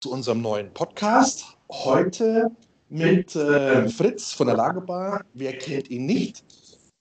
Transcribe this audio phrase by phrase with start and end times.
[0.00, 1.44] zu unserem neuen Podcast.
[1.70, 2.50] Heute
[2.90, 5.24] mit äh, Fritz von der Lagerbar.
[5.34, 6.44] Wer kennt ihn nicht?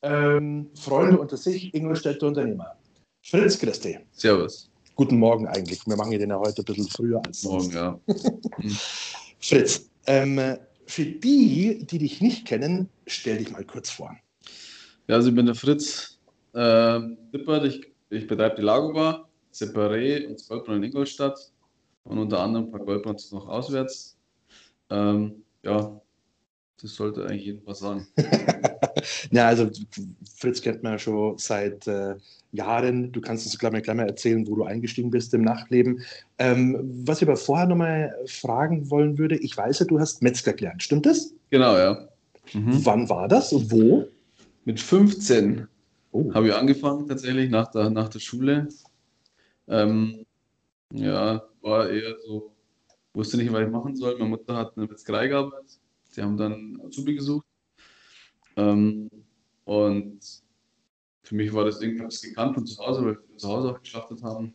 [0.01, 2.75] Ähm, Freunde unter sich, Ingolstädter Unternehmer.
[3.21, 3.99] Fritz, Christi.
[4.13, 4.69] Servus.
[4.95, 5.85] Guten Morgen eigentlich.
[5.85, 7.73] Wir machen den ja heute ein bisschen früher als sonst.
[7.73, 8.15] Morgen, ja.
[9.39, 14.15] Fritz, ähm, für die, die dich nicht kennen, stell dich mal kurz vor.
[15.07, 16.17] Ja, also ich bin der Fritz
[16.53, 16.99] äh,
[17.33, 17.65] Dippert.
[17.65, 21.51] Ich, ich betreibe die Lagerbar, Separé und Goldbrunn in Ingolstadt
[22.05, 24.15] und unter anderem ein paar Goldbrands noch auswärts.
[24.89, 25.99] Ähm, ja,
[26.81, 28.07] das sollte eigentlich jedem was sagen.
[29.31, 29.69] ja, also
[30.37, 32.15] Fritz kennt man ja schon seit äh,
[32.51, 33.11] Jahren.
[33.11, 36.01] Du kannst uns gleich mal, erzählen, wo du eingestiegen bist im Nachtleben.
[36.37, 40.21] Ähm, was ich aber vorher noch mal fragen wollen würde, ich weiß ja, du hast
[40.21, 41.33] Metzger gelernt, stimmt das?
[41.49, 42.07] Genau, ja.
[42.53, 42.85] Mhm.
[42.85, 44.07] Wann war das und wo?
[44.65, 45.67] Mit 15
[46.11, 46.33] oh.
[46.33, 48.67] habe ich angefangen tatsächlich nach der, nach der Schule.
[49.67, 50.25] Ähm,
[50.93, 52.53] ja, war eher so,
[53.13, 54.13] wusste nicht, was ich machen soll.
[54.17, 55.79] Meine Mutter hat eine Metzgerei gearbeitet.
[56.11, 57.45] Sie haben dann Azubi gesucht.
[58.55, 59.09] Ähm,
[59.65, 60.19] und
[61.23, 63.49] für mich war das Ding, ich habe es gekannt von zu Hause, weil wir zu
[63.49, 64.53] Hause auch geschlachtet haben.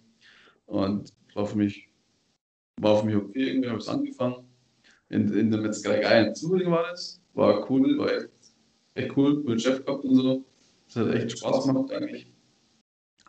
[0.66, 1.88] Und war für mich,
[2.80, 4.48] war für mich okay, irgendwie habe ich es angefangen.
[5.08, 7.20] In, in der Metzgerei in Zürich war das.
[7.34, 8.28] War cool, war echt,
[8.94, 10.44] echt cool, mit Chef gehabt und so.
[10.86, 12.32] Das hat echt Spaß gemacht eigentlich.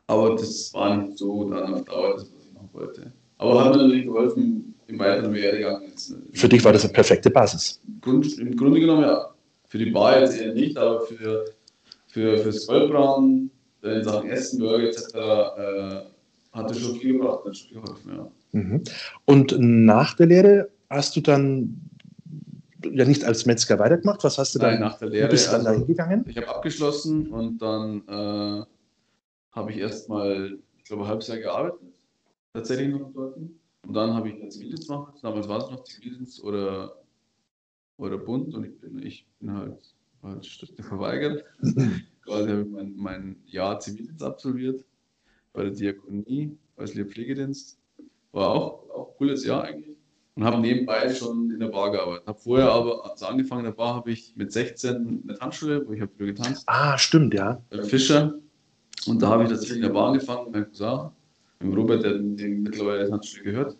[0.05, 3.13] Aber das war nicht so dann auf Dauer das, was ich machen wollte.
[3.41, 5.81] Aber hat mir natürlich geholfen im weiteren Werdegang.
[6.33, 7.81] Für dich war das eine perfekte Basis?
[7.99, 9.31] Grund, Im Grunde genommen ja.
[9.65, 11.45] Für die Bar jetzt eher nicht, aber für,
[12.07, 13.49] für, fürs Goldbrauen,
[13.81, 15.15] in Sachen Essen, Burger etc.
[15.15, 16.01] Äh,
[16.51, 18.31] hat es schon viel gebracht, hat schon geholfen, ja.
[18.51, 18.83] Mhm.
[19.25, 21.81] Und nach der Lehre hast du dann
[22.83, 24.23] ja nicht als Metzger weitergemacht?
[24.23, 24.81] Was hast du Nein, dann?
[24.81, 25.27] nach der Lehre.
[25.27, 26.25] Du bist dann also, dahin gegangen?
[26.27, 28.65] Ich habe abgeschlossen und dann äh,
[29.51, 31.90] habe ich erstmal, ich glaube, ein halbes Jahr gearbeitet
[32.53, 33.37] tatsächlich noch dort.
[33.37, 35.15] Und dann habe ich einen Zivildienst gemacht.
[35.21, 37.01] Damals war es noch Zivildienst oder,
[37.97, 40.45] oder Bund und ich bin, ich bin halt, halt
[40.79, 41.43] verweigert.
[42.21, 44.85] Quasi habe ich mein, mein Jahr Zivildienst absolviert
[45.53, 47.77] bei der Diakonie, als Pflegedienst.
[48.31, 49.97] War auch, auch ein cooles Jahr eigentlich.
[50.35, 52.25] Und habe nebenbei schon in der Bar gearbeitet.
[52.25, 55.91] Habe vorher aber, also angefangen in der Bar, habe ich mit 16 eine Tanzschule, wo
[55.91, 56.63] ich habe früher getanzt.
[56.67, 57.61] Ah, stimmt, ja.
[57.69, 58.39] Bei Fischer.
[59.07, 61.09] Und da habe ich tatsächlich in der Bar angefangen, meinem Cousin
[61.61, 63.77] dem Robert, der den mittlerweile natürlich gehört.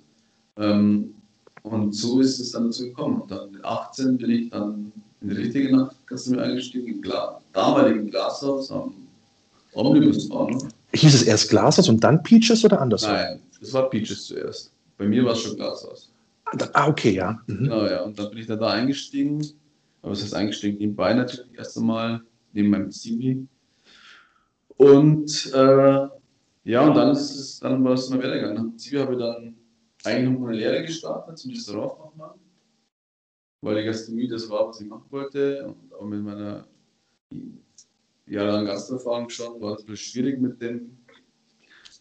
[0.57, 1.15] Ähm,
[1.63, 3.21] und so ist es dann dazu gekommen.
[3.21, 8.09] Und dann mit 18 bin ich dann in die richtige Nachtgastronomie eingestiegen, im Gla damaligen
[8.09, 8.93] Glashaus am
[9.73, 10.67] Omnibusbahnhof.
[10.93, 13.13] Hieß es erst Glashaus und dann Peaches oder andersrum?
[13.13, 14.71] Nein, es war Peaches zuerst.
[14.97, 16.11] Bei mir war es schon Glashaus.
[16.73, 17.39] Ah, okay, ja.
[17.47, 17.57] Mhm.
[17.63, 18.01] Genau, ja.
[18.01, 19.45] Und dann bin ich dann da eingestiegen.
[20.01, 22.21] Aber es ist eingestiegen nebenbei natürlich erst einmal,
[22.53, 23.47] neben meinem Zivi.
[24.77, 26.07] Und äh,
[26.63, 28.17] ja, und dann ist es, dann war es mal.
[28.53, 29.55] Nach dem Zivi habe ich dann
[30.03, 32.39] eigentlich noch eine Lehre gestartet zum Restaurantfachmann,
[33.61, 35.67] weil die Gastronomie das war, was ich machen wollte.
[35.67, 36.67] Und auch mit meiner
[38.27, 40.97] jahrelangen Gasterfahrung schon war es ein bisschen schwierig mit dem,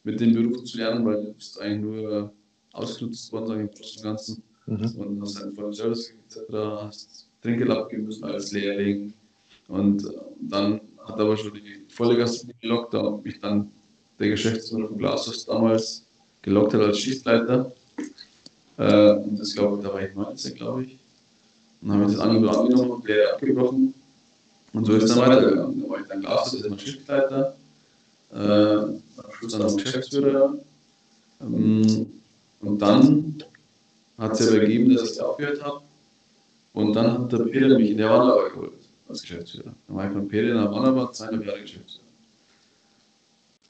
[0.05, 2.33] mit dem Beruf zu lernen, weil du bist eigentlich nur
[2.73, 4.43] ausgenutzt worden, sage ich im Großen und Ganzen.
[4.67, 5.01] Mhm.
[5.01, 9.13] Und hast einen vollen Service etc., hast Trinkgeld abgeben müssen als Lehrling.
[9.69, 10.07] Und
[10.41, 13.71] dann hat aber schon die volle Gastronomie gelockt, da habe ich dann
[14.21, 16.05] der Geschäftsführer von Glashaus damals
[16.43, 17.73] gelockt hat als Schießleiter.
[18.77, 20.99] Äh, und das glaube ich, da war ich 19, glaube ich.
[21.81, 23.95] Und dann habe ich das Angebot angenommen und der abgebrochen.
[24.73, 25.83] Und so ist es dann weitergegangen.
[25.83, 27.57] Da war ich dann Glashaus, erstmal Schichtleiter,
[28.33, 29.01] äh, am
[29.33, 30.55] Schluss dann auch Geschäftsführer.
[31.41, 32.07] Ähm,
[32.61, 33.43] und dann
[34.19, 35.81] hat es ja übergeben, dass ich aufgehört habe.
[36.75, 38.73] Und dann hat der Peter mich in der Wanderbar geholt
[39.09, 39.75] als Geschäftsführer.
[39.89, 42.10] Dann war ich von Peter in der Wanderbar zweieinhalb Jahre Geschäftsführer.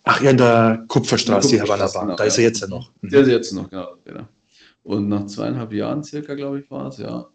[0.04, 2.06] Ach ja, in der Kupferstraße, die Havanna-Bahn.
[2.06, 2.92] Genau, da ist er jetzt ja noch.
[3.00, 3.08] Mhm.
[3.10, 4.28] Der ist jetzt noch, genau, genau.
[4.82, 7.28] Und nach zweieinhalb Jahren circa, glaube ich, war es, ja.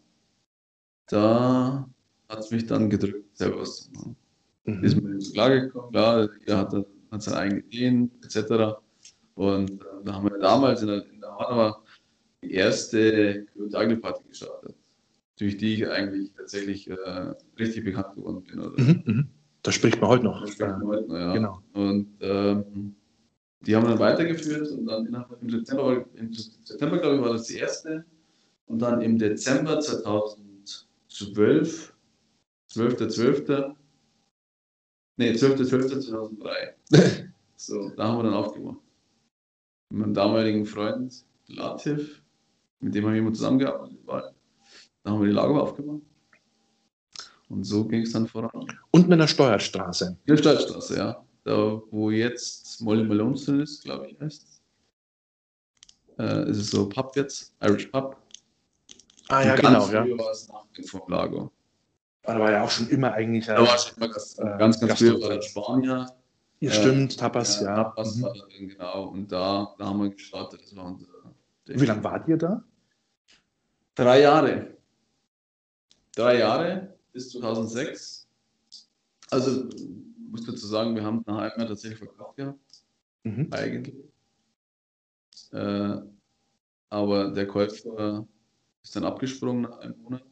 [1.08, 1.88] Da
[2.28, 4.16] hat es mich dann gedrückt, selber was zu machen.
[4.66, 4.84] Mhm.
[4.84, 6.74] Ist mir so klar gekommen, klar, er hat,
[7.12, 8.80] hat seine eigenen Ideen, etc.
[9.36, 11.78] Und äh, da haben wir damals in der, in der Havanna
[12.42, 13.46] die erste
[14.02, 14.76] Party gestartet,
[15.38, 18.60] durch die ich eigentlich tatsächlich äh, richtig bekannt geworden bin.
[18.60, 18.82] Oder?
[18.82, 19.30] Mhm,
[19.66, 20.42] Da spricht man heute noch.
[20.42, 21.34] Da spricht man heute noch, ja.
[21.34, 21.60] Genau.
[21.74, 22.96] Und ähm,
[23.62, 25.08] die haben dann weitergeführt und dann
[25.42, 28.06] im September, im September, glaube ich, war das die erste.
[28.68, 31.96] Und dann im Dezember 2012,
[32.70, 33.76] 12.12.,
[35.18, 36.74] nee, 12.12.2003.
[37.56, 38.78] so, da haben wir dann aufgemacht.
[39.90, 42.22] Mit meinem damaligen Freund Latif,
[42.82, 43.98] mit dem habe ich immer zusammengearbeitet.
[44.06, 44.32] Da
[45.10, 46.04] haben wir die Lager aufgemacht.
[47.50, 48.68] Und so ging es dann voran.
[48.92, 50.18] Und mit der Steuerstraße.
[50.26, 51.24] In der Steuerstraße, ja.
[51.44, 54.56] Da, wo jetzt Molly Malone ist, glaube ich, heißt
[56.18, 58.18] äh, ist es so Pub jetzt, Irish Pub.
[59.28, 59.88] Ah ja, genau.
[59.90, 60.04] Ja.
[60.04, 61.52] früher war es nach dem Lago.
[62.24, 63.46] Da war ja auch schon immer eigentlich.
[63.46, 66.08] Da war schon mal ganz, äh, ganz, ganz früher war der Spanier.
[66.62, 67.76] Ja, äh, stimmt, Tapas, ja.
[67.76, 68.22] Tapas Mhm.
[68.24, 69.04] war da drin, genau.
[69.10, 70.62] Und da, da haben wir gestartet.
[70.64, 71.06] Das war unser
[71.66, 72.64] Wie lange wart ihr da?
[73.94, 74.78] Drei Jahre.
[76.16, 78.28] Drei Jahre bis 2006.
[79.32, 79.70] Also,
[80.30, 82.60] muss dazu sagen, wir haben nach einem Jahr tatsächlich verkauft gehabt,
[83.24, 83.48] Mhm.
[83.52, 83.96] eigentlich.
[85.52, 85.98] Äh,
[86.90, 88.28] aber der Käufer
[88.84, 90.24] ist dann abgesprungen nach einem Monat.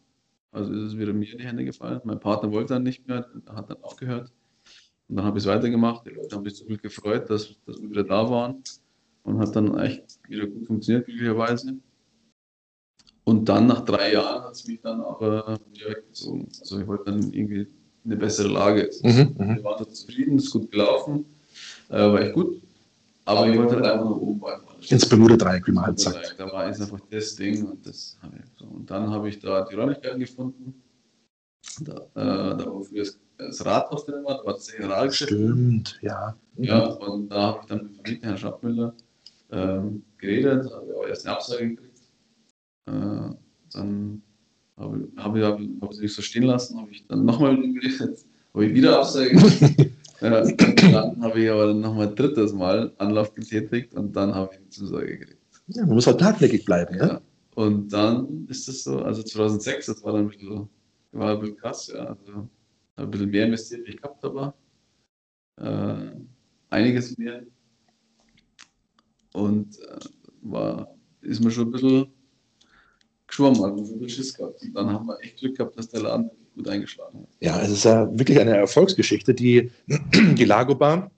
[0.52, 2.02] Also ist es wieder mir in die Hände gefallen.
[2.04, 4.32] Mein Partner wollte dann nicht mehr, hat dann aufgehört.
[5.08, 6.06] Und dann habe ich es weitergemacht.
[6.06, 8.62] Die Leute haben sich so viel gefreut, dass, dass wir wieder da waren.
[9.24, 11.78] Und hat dann echt wieder gut funktioniert, glücklicherweise.
[13.26, 16.48] Und dann nach drei Jahren hat es mich dann aber wieder weggezogen.
[16.60, 17.68] Also ich wollte dann irgendwie
[18.06, 18.90] eine bessere Lage.
[19.02, 19.56] Mhm, mhm.
[19.56, 21.26] Wir waren da zufrieden, ist gut gelaufen,
[21.90, 22.62] äh, war echt gut.
[23.26, 24.62] Aber ich wollte halt einfach nach oben weiter.
[24.90, 26.36] Ins Bermuda-Dreieck, wie man halt sagt.
[26.38, 28.66] Da war jetzt einfach das Ding und das habe ich so.
[28.66, 30.84] Und dann habe ich da die Räumlichkeiten gefunden.
[31.80, 33.06] Da, äh, da war früher
[33.38, 35.32] das, Rathaus drin war, da war das Generalgeschäft.
[35.32, 36.36] Stimmt, ja.
[36.58, 36.64] Mhm.
[36.66, 38.94] Ja, und da habe ich dann mit dem Vermieter, Herrn Schappmüller,
[39.52, 41.93] ähm, geredet, habe ich auch erst eine Absage gekriegt.
[42.86, 43.36] Äh,
[43.74, 44.22] dann
[44.78, 47.56] habe ich, habe ich, habe ich sie nicht so stehen lassen, habe ich dann nochmal
[47.56, 49.36] mit ihm geredet, habe ich wieder Absage
[50.22, 54.60] ja, dann habe ich aber nochmal ein drittes Mal Anlauf getätigt und dann habe ich
[54.60, 55.44] eine Zusage gekriegt.
[55.68, 55.86] ja.
[55.86, 57.08] Man muss halt hartnäckig bleiben, ja.
[57.08, 57.22] Ja.
[57.56, 60.70] Und dann ist es so, also 2006, das war dann ein bisschen,
[61.12, 62.06] war ein bisschen krass, ja.
[62.06, 64.54] Also, habe ein bisschen mehr investiert, wie ich gehabt habe.
[65.58, 66.16] Äh,
[66.70, 67.44] einiges mehr.
[69.34, 70.00] Und äh,
[70.42, 72.08] war, ist mir schon ein bisschen
[73.34, 74.62] geschwommen, schon ein bisschen Schiss gehabt.
[74.62, 77.28] Und dann haben wir echt Glück gehabt, dass der Laden gut eingeschlagen hat.
[77.40, 81.10] Ja, es ist ja wirklich eine Erfolgsgeschichte, die, die Lagobar.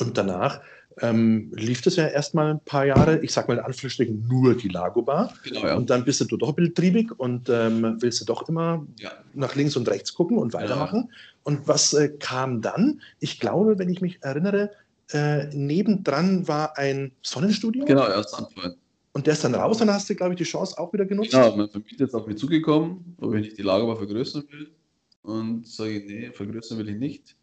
[0.00, 0.60] Und danach
[1.00, 4.68] ähm, lief das ja erstmal ein paar Jahre, ich sag mal in Anführungsstrichen nur die
[4.68, 5.32] Lagobar.
[5.44, 5.76] Genau, ja.
[5.76, 9.12] Und dann bist du doch ein bisschen triebig und ähm, willst du doch immer ja.
[9.34, 11.12] nach links und rechts gucken und weitermachen.
[11.44, 13.00] Und was äh, kam dann?
[13.20, 14.70] Ich glaube, wenn ich mich erinnere,
[15.12, 17.84] äh, nebendran war ein Sonnenstudio.
[17.84, 18.74] Genau, erst Anfang.
[19.14, 21.06] Und der ist dann raus und dann hast du, glaube ich, die Chance auch wieder
[21.06, 21.30] genutzt.
[21.30, 24.74] Genau, mein Vermieter ist auf mich zugekommen, ob ich nicht die Lagerbar vergrößern will.
[25.22, 27.36] Und sage ich, nee, vergrößern will ich nicht.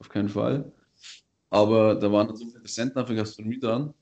[0.00, 0.72] Auf keinen Fall.
[1.48, 3.94] Aber da waren dann so viele Interessenten für Gastronomie dran,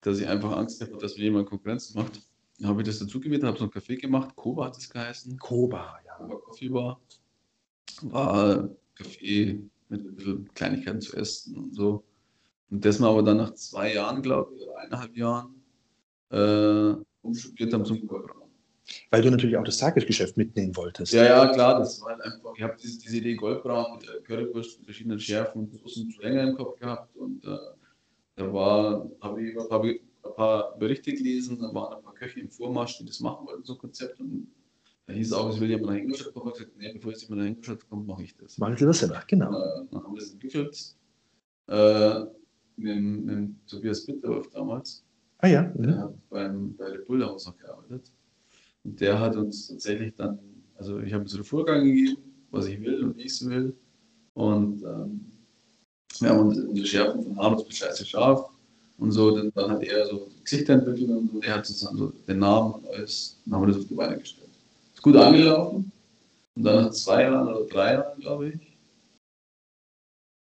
[0.00, 2.20] dass ich einfach Angst hatte, dass mir jemand Konkurrenz macht.
[2.58, 4.34] Dann habe ich das dazu gemietet, habe so einen Kaffee gemacht.
[4.34, 5.38] Koba hat es geheißen.
[5.38, 6.14] Koba, ja.
[6.16, 7.00] Koba Coffee Bar.
[8.02, 12.02] War Kaffee mit ein bisschen Kleinigkeiten zu essen und so.
[12.70, 15.55] Und das wir aber dann nach zwei Jahren, glaube ich, oder eineinhalb Jahren,
[16.30, 18.46] äh, umstrukturiert haben zum Kohlbrauen.
[19.10, 21.12] Weil du natürlich auch das Tagesgeschäft mitnehmen wolltest.
[21.12, 24.78] Ja, ja, klar, das war halt einfach, ich habe diese, diese Idee Goldbraun mit Currywurst
[24.78, 27.56] mit verschiedenen Schärfen und schon länger im Kopf gehabt und äh,
[28.36, 32.40] da war, habe ich ein paar, ein paar Berichte gelesen, da waren ein paar Köche
[32.40, 34.46] im Vormarsch, die das machen wollten, so ein Konzept und
[35.06, 37.12] da hieß es auch, es will jemand nach Ingolstadt kommen, ich habe gesagt, nee, bevor
[37.12, 38.58] jetzt jemand nach Ingolstadt kommt, mache ich das.
[38.58, 39.50] Machen Sie das selber, genau.
[39.50, 40.96] Äh, dann haben wir das entwickelt
[41.68, 42.20] äh,
[42.76, 45.05] mit, mit Tobias Bitterhoff damals.
[45.38, 45.62] Ah ja.
[45.62, 46.00] Der Mhm.
[46.00, 48.10] hat beim, bei der Bull House noch gearbeitet.
[48.84, 50.38] Und der hat uns tatsächlich dann,
[50.76, 52.16] also ich habe ihm so den Vorgang gegeben,
[52.50, 53.74] was ich will und wie ich es will.
[54.34, 55.20] Und ähm,
[56.20, 58.48] wir haben uns unsere Schärfen von harmlos bis scheiße scharf
[58.98, 59.36] und so.
[59.36, 61.40] Dann, dann hat er so Gesichter entwickelt und so.
[61.42, 63.38] Er hat sozusagen so den Namen und alles.
[63.44, 64.48] Dann haben wir das auf die Beine gestellt.
[64.94, 65.92] Ist gut angelaufen.
[66.54, 68.78] Und dann nach zwei Jahren oder drei Jahren, glaube ich,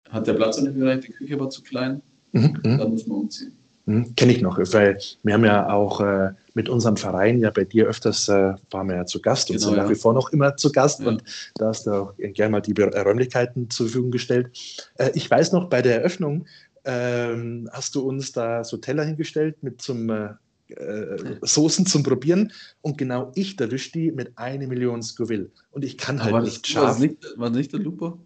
[0.09, 2.01] hat der Platz nicht mehr gereicht, die Küche war zu klein.
[2.31, 2.59] Mhm.
[2.63, 2.77] Mhm.
[2.79, 3.55] Dann muss man umziehen.
[3.89, 4.15] Mhm.
[4.15, 7.87] Kenne ich noch, weil wir haben ja auch äh, mit unserem Verein ja bei dir
[7.87, 9.89] öfters, äh, waren wir ja zu Gast und Genau, sind nach ja.
[9.89, 11.07] wie vor noch immer zu Gast Ja.
[11.07, 11.23] und
[11.55, 14.51] da hast du auch gerne mal die äh, Räumlichkeiten zur Verfügung gestellt.
[14.97, 16.45] Äh, ich weiß noch, bei der Eröffnung
[16.85, 20.29] ähm, hast du uns da so Teller hingestellt mit zum äh,
[20.69, 25.97] äh, Soßen zum Probieren und genau ich erwische die mit eine Million Scoville und ich
[25.97, 26.99] kann halt Aber nicht das war scharf.
[26.99, 28.19] nicht, war nicht der Lupo?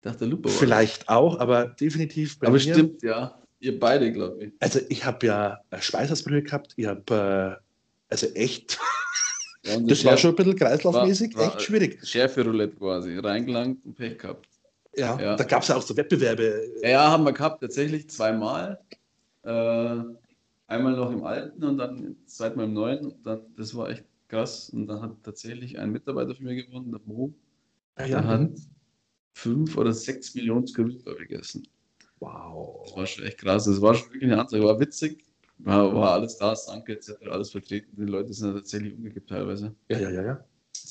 [0.00, 2.60] Ich dachte, der Lupo war Vielleicht auch, aber definitiv bei Aber mir.
[2.60, 3.38] stimmt, ja.
[3.64, 4.52] Ihr beide, glaube ich.
[4.60, 7.64] Also ich habe ja äh, Schweißersbrühe gehabt, ich habe äh,
[8.12, 8.78] also echt,
[9.64, 12.06] Ja, und das war schon ein bisschen kreislaufmäßig, war- war- echt schwierig.
[12.06, 13.16] Schärfe-Roulette quasi.
[13.18, 14.46] Reingelangt und Pech gehabt.
[14.96, 15.34] Ja, ja.
[15.36, 16.72] da gab es ja auch so Wettbewerbe.
[16.82, 18.78] Ja, haben wir gehabt, tatsächlich zweimal.
[19.42, 19.96] Äh,
[20.66, 23.06] einmal noch im alten und dann das zweite Mal im neuen.
[23.06, 24.68] Und dann, das war echt krass.
[24.70, 27.32] Und dann hat tatsächlich ein Mitarbeiter von mir gewonnen, der Mo.
[27.98, 28.24] Ja, Der ja.
[28.24, 28.54] hat mhm.
[29.32, 31.66] fünf oder sechs Millionen Skrupel gegessen.
[32.20, 32.82] Wow.
[32.86, 33.64] Das war schon echt krass.
[33.64, 34.64] Das war schon wirklich eine Ansage.
[34.64, 35.24] War witzig.
[35.58, 37.12] War, war alles da, Sanke etc.
[37.30, 37.94] alles vertreten.
[37.96, 39.74] Die Leute sind ja tatsächlich umgekippt teilweise.
[39.88, 40.44] Ja, ja, ja, ja.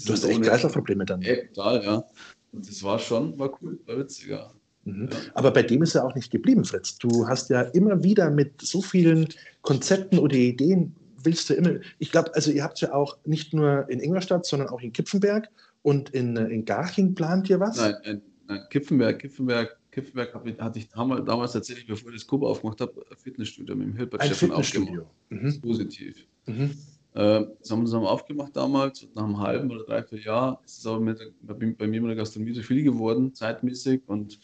[0.05, 1.21] Du hast echt Kreislaufprobleme dann.
[1.21, 2.03] Ja, total, ja.
[2.51, 4.51] Und das war schon, war cool, war witzig, ja.
[4.85, 5.09] Mhm.
[5.11, 5.17] Ja.
[5.35, 6.97] Aber bei dem ist er auch nicht geblieben, Fritz.
[6.97, 9.27] Du hast ja immer wieder mit so vielen
[9.61, 11.75] Konzepten oder Ideen willst du immer.
[11.99, 15.49] Ich glaube, also ihr habt ja auch nicht nur in Ingolstadt, sondern auch in Kipfenberg
[15.81, 17.77] und in, äh, in Garching plant ihr was?
[17.77, 22.81] Nein, nein, nein Kipfenberg, Kipfenberg, Kipfenberg hatte ich damals tatsächlich, bevor ich das Kuba aufgemacht
[22.81, 25.05] habe, ein Fitnessstudio mit dem Hilbert Ein Fitnessstudio.
[25.29, 25.61] Mhm.
[25.61, 26.25] Positiv.
[26.47, 26.71] Mhm.
[27.13, 29.07] Äh, das haben wir zusammen aufgemacht damals.
[29.13, 32.15] Nach einem halben oder dreiviertel Jahr ist es aber mit, bei, bei mir in der
[32.15, 34.01] Gastronomie so viel geworden, zeitmäßig.
[34.07, 34.39] Und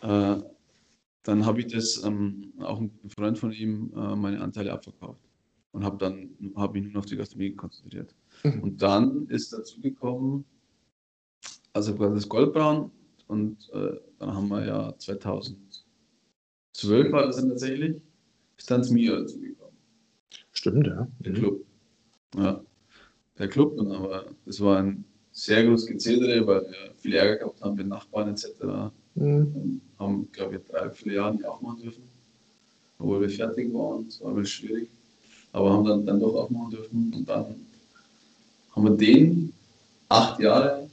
[0.00, 0.36] äh,
[1.22, 5.20] dann habe ich das, ähm, auch ein Freund von ihm, äh, meine Anteile abverkauft.
[5.72, 8.14] Und habe dann hab mich nur auf die Gastronomie konzentriert.
[8.44, 8.60] Mhm.
[8.62, 10.46] Und dann ist dazu gekommen,
[11.74, 12.90] also das Goldbraun.
[13.28, 17.96] Und äh, dann haben wir ja 2012 war das dann tatsächlich,
[18.56, 19.76] ist dann Mio dazu gekommen.
[20.52, 21.06] Stimmt, ja.
[21.20, 21.36] Der mhm.
[21.36, 21.64] Club.
[22.36, 22.60] Ja,
[23.38, 23.78] der Club.
[23.78, 27.88] Und aber es war ein sehr großes Gezählere, weil wir viel Ärger gehabt haben mit
[27.88, 28.46] Nachbarn etc.
[29.14, 29.80] Mhm.
[29.98, 32.04] Haben, glaube ich, drei, vier Jahre nicht aufmachen dürfen,
[32.98, 34.06] obwohl wir fertig waren.
[34.06, 34.88] Es war ein bisschen schwierig.
[35.52, 37.12] Aber haben dann, dann doch aufmachen dürfen.
[37.14, 37.54] Und dann
[38.72, 39.52] haben wir den
[40.08, 40.88] acht Jahre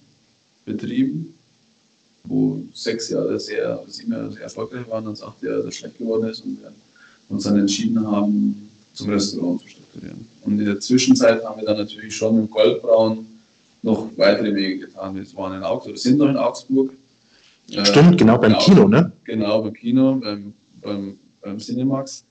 [0.66, 1.33] betrieben,
[2.28, 6.30] wo sechs Jahre sehr, sieben Jahre sehr erfolgreich waren und acht Jahre sehr schlecht geworden
[6.30, 6.72] ist und wir
[7.30, 10.28] uns dann entschieden haben, zum Restaurant zu strukturieren.
[10.44, 13.26] Und in der Zwischenzeit haben wir dann natürlich schon im Goldbraun
[13.82, 15.16] noch weitere Wege getan.
[15.16, 16.94] Wir waren in Augsburg, sind noch in Augsburg.
[17.70, 19.12] Stimmt, äh, genau beim genau, Kino, ne?
[19.24, 22.26] Genau, beim Kino, beim, beim, beim Cinemax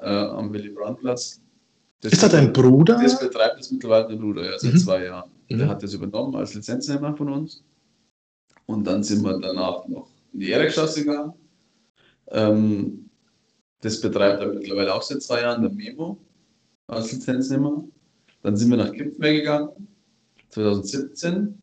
[0.00, 1.40] äh, am Willy Brandt-Platz.
[2.02, 2.98] ist das dein Bruder?
[3.02, 4.78] Das betreibt es mittlerweile mein Bruder, ja, seit mhm.
[4.78, 5.30] zwei Jahren.
[5.48, 5.58] Mhm.
[5.58, 7.62] Der hat das übernommen als Lizenznehmer von uns.
[8.70, 11.32] Und dann sind wir danach noch in die Erikstraße gegangen.
[12.28, 13.10] Ähm,
[13.80, 16.18] das betreibt er mittlerweile auch seit zwei Jahren, der Memo
[16.86, 17.82] als Lizenznehmer.
[18.42, 19.88] Dann sind wir nach Kipfmeer gegangen,
[20.50, 21.60] 2017,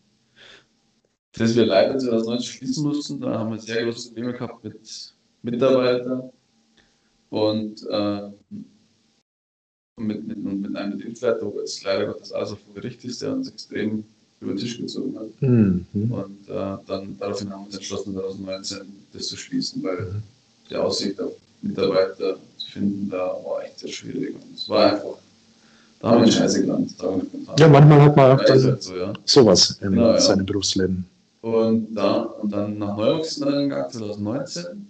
[1.31, 3.21] das wir leider 2019 schließen mussten.
[3.21, 6.29] Da haben wir sehr große Probleme gehabt mit Mitarbeitern
[7.29, 8.31] und äh,
[9.95, 13.31] mit, mit, mit einem Betriebsleiter, wo jetzt leider Gottes alles auf dem Gericht ist, der
[13.31, 14.03] uns extrem
[14.39, 15.41] über den Tisch gezogen hat.
[15.41, 15.85] Mhm.
[15.93, 18.77] Und äh, dann daraufhin haben wir uns entschlossen, 2019
[19.13, 20.23] das zu schließen, weil mhm.
[20.69, 24.35] die Aussicht auf Mitarbeiter zu finden, da war echt sehr schwierig.
[24.35, 25.17] Und es war einfach,
[25.99, 26.93] da haben wir Scheiße gelandet.
[27.57, 29.13] Ja, manchmal hat man halt so, ja.
[29.25, 30.45] sowas in genau, seinem ja.
[30.45, 31.05] Berufsleben.
[31.41, 34.87] Und, da, und dann nach Neuwachs sind wir gegangen, 2019.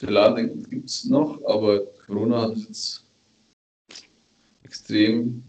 [0.00, 3.04] Der Laden gibt es noch, aber Corona hat uns jetzt
[4.64, 5.42] extrem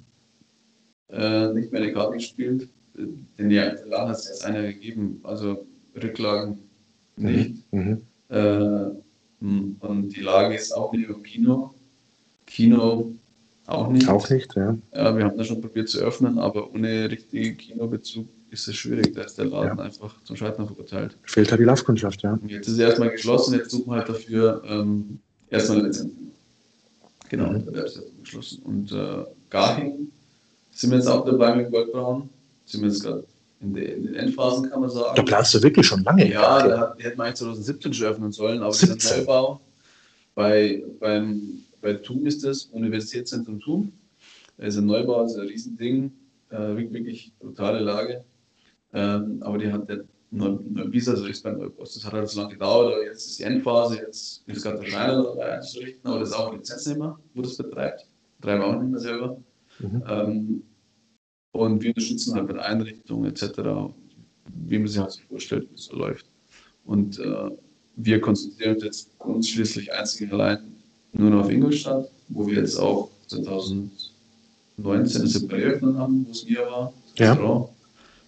[1.10, 2.70] äh, nicht mehr eine Karte gespielt.
[2.96, 6.60] Den der Laden hat es jetzt einer gegeben, also Rücklagen
[7.16, 7.72] nicht.
[7.72, 8.02] Mhm.
[8.30, 8.86] Äh,
[9.42, 11.74] hm, und die Lage ist auch nicht im Kino.
[12.46, 13.14] Kino
[13.66, 14.10] auch nicht.
[14.10, 14.78] Auch nicht, ja.
[14.94, 15.18] ja.
[15.18, 19.14] Wir haben da schon probiert zu öffnen, aber ohne richtigen Kinobezug ist es schwierig.
[19.16, 19.84] Da ist der Laden ja.
[19.84, 21.18] einfach zum Scheitern verurteilt.
[21.24, 22.34] Fehlt halt die Laufkundschaft, ja.
[22.34, 25.20] Und jetzt ist es erstmal geschlossen, jetzt suchen wir halt dafür ähm,
[25.50, 26.32] erstmal Lizenzen.
[27.30, 27.74] Genau, mhm.
[27.74, 28.62] der ist jetzt geschlossen.
[28.64, 30.12] Und äh, Garching
[30.72, 32.30] sind wir jetzt auch dabei mit Goldbraun.
[32.66, 33.26] Sind wir jetzt gerade
[33.62, 35.16] in, den Endphasen, kann man sagen.
[35.16, 36.30] Da planst du wirklich schon lange.
[36.30, 38.98] Ja, da, die hätten wir eigentlich 2017 schon öffnen sollen, aber 17.
[38.98, 39.62] dieser Neubau
[40.36, 43.94] bei, beim, bei TUM ist das, Universitätszentrum TUM.
[44.58, 46.12] Da ist ein Neubau, das ist ein Riesending,
[46.50, 48.24] äh, wirklich brutale Lage.
[48.94, 52.54] Ähm, aber die hat der Neubis, also ist beim Neubos, das hat halt so lange
[52.54, 56.30] gedauert, aber jetzt ist die Endphase, jetzt ist gerade der Schreiner dabei einzurichten, aber das
[56.30, 58.08] ist auch ein Lizenznehmer, wo das betreibt.
[58.40, 59.38] Betreiben auch nicht mehr selber.
[59.80, 60.04] Mhm.
[60.08, 60.64] Ähm,
[61.54, 63.60] und wir unterstützen halt mit Einrichtungen etc.,
[64.68, 66.26] wie man sich halt so vorstellt, wie es so läuft.
[66.86, 67.50] Und äh,
[67.96, 70.76] wir konzentrieren uns jetzt uns schließlich einzig und allein
[71.14, 73.92] nur noch auf Ingolstadt, wo wir jetzt auch 2019
[75.22, 77.34] das eröffnet haben, wo es mir war, das ja.
[77.34, 77.70] Restaurant,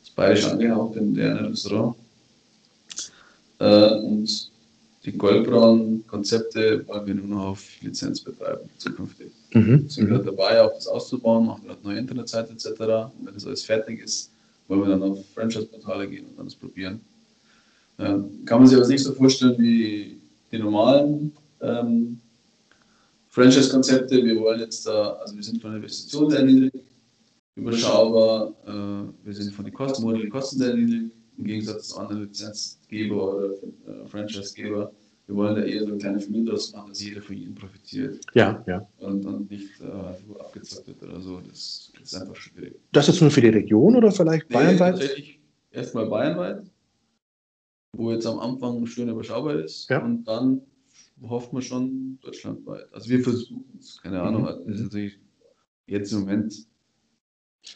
[0.01, 1.95] das Bayerische angehaucht in der Restaurant.
[3.59, 4.51] Äh, und
[5.05, 9.31] die Goldbraun-Konzepte wollen wir nur noch auf Lizenz betreiben, zukünftig.
[9.53, 9.87] Mhm.
[9.87, 12.67] Sind gerade dabei, auch das auszubauen, machen gerade neue Internetseite etc.
[12.67, 14.31] Und wenn das alles fertig ist,
[14.67, 16.99] wollen wir dann auf Franchise-Portale gehen und dann das probieren.
[17.97, 20.17] Äh, kann man sich aber nicht so vorstellen wie
[20.51, 21.31] die normalen
[21.61, 22.19] ähm,
[23.29, 24.23] Franchise-Konzepte.
[24.23, 26.73] Wir wollen jetzt da, also wir sind von der Investition sehr niedrig,
[27.55, 33.35] überschaubar, äh, wir sind von den Kosten, Kosten sehr niedrig im Gegensatz zu anderen Lizenzgeber
[33.35, 34.91] oder äh, Franchisegeber.
[35.27, 38.23] Wir wollen da eher so eine kleine Familie draus machen, dass jeder von ihnen profitiert.
[38.35, 38.87] Ja, ja.
[38.99, 41.41] Und, und nicht äh, abgezockt wird oder so.
[41.41, 42.79] Das ist einfach schwierig.
[42.91, 44.99] Das ist nur für die Region oder vielleicht nee, bayernweit?
[44.99, 45.39] Tatsächlich
[45.71, 46.63] erstmal bayernweit,
[47.93, 49.89] wo jetzt am Anfang schön überschaubar ist.
[49.89, 50.03] Ja.
[50.03, 50.61] Und dann
[51.23, 52.93] hofft man schon deutschlandweit.
[52.93, 54.43] Also wir versuchen es, keine Ahnung.
[54.43, 54.67] Mhm.
[54.67, 55.19] Das ist natürlich
[55.87, 56.67] jetzt im Moment,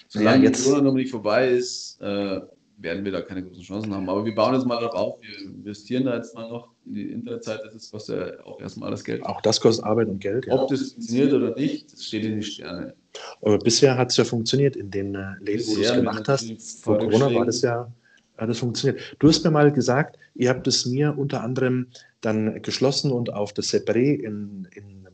[0.07, 2.41] solange ja, jetzt Corona noch nicht vorbei ist, äh,
[2.81, 4.09] werden wir da keine großen Chancen haben.
[4.09, 7.69] Aber wir bauen jetzt mal darauf, wir investieren da jetzt mal noch in die Internetseite,
[7.71, 9.23] das kostet ja auch erstmal alles Geld.
[9.23, 10.53] Auch das kostet Arbeit und Geld, ja.
[10.53, 12.93] Ob das funktioniert oder nicht, das steht in die Sterne.
[13.41, 16.81] Aber bisher hat es ja funktioniert in den äh, Läden, wo du es gemacht hast.
[16.81, 17.91] Vor Corona war das ja,
[18.37, 19.15] hat das funktioniert.
[19.19, 21.87] Du hast mir mal gesagt, ihr habt es mir unter anderem
[22.21, 25.07] dann geschlossen und auf das Separé in, in,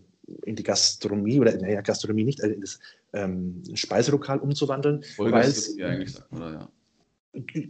[0.44, 2.80] in die Gastronomie, oder naja, Gastronomie nicht, also in das
[3.14, 5.04] ähm, Speiselokal umzuwandeln.
[5.16, 6.70] Vollgastronomie eigentlich, sagt man da, ja.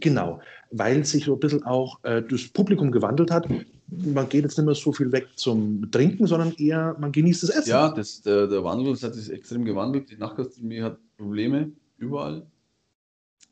[0.00, 3.48] Genau, weil sich so ein bisschen auch äh, das Publikum gewandelt hat.
[3.88, 7.50] Man geht jetzt nicht mehr so viel weg zum Trinken, sondern eher man genießt das
[7.50, 7.70] Essen.
[7.70, 10.10] Ja, das, der, der Wandel hat sich extrem gewandelt.
[10.10, 12.46] Die Nachgastronomie hat Probleme überall.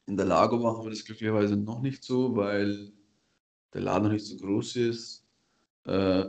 [0.06, 2.90] In der Lago haben wir das glücklicherweise noch nicht so, weil
[3.73, 5.25] der Laden noch nicht so groß ist.
[5.85, 6.25] Äh,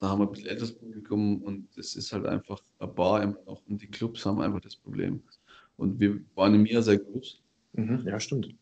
[0.00, 3.38] da haben wir ein bisschen älteres Publikum und es ist halt einfach eine Bar immer
[3.46, 5.22] noch und die Clubs haben einfach das Problem.
[5.76, 7.42] Und wir waren im Jahr sehr groß.
[7.72, 8.54] Mhm, ja, stimmt.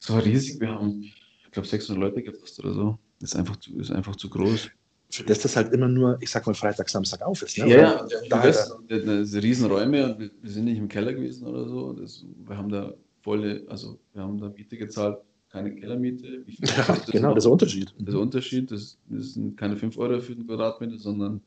[0.00, 0.60] Es war riesig.
[0.60, 2.98] Wir haben, ich glaube, 600 Leute gefasst oder so.
[3.20, 4.70] Ist einfach zu, ist einfach zu groß.
[5.10, 7.56] Für das das halt immer nur, ich sag mal, Freitag, Samstag auf ist.
[7.58, 7.68] Ne?
[7.68, 11.68] Ja, ja, da, das, das, Riesenräume und wir, wir, sind nicht im Keller gewesen oder
[11.68, 11.92] so.
[11.92, 16.44] Das, wir haben da volle, also wir haben da Miete gezahlt, keine Kellermiete.
[16.46, 17.90] Ja, das genau, das ist der Unterschied.
[17.90, 21.40] Das ist der Unterschied, das, das sind keine 5 Euro für den Quadratmeter, sondern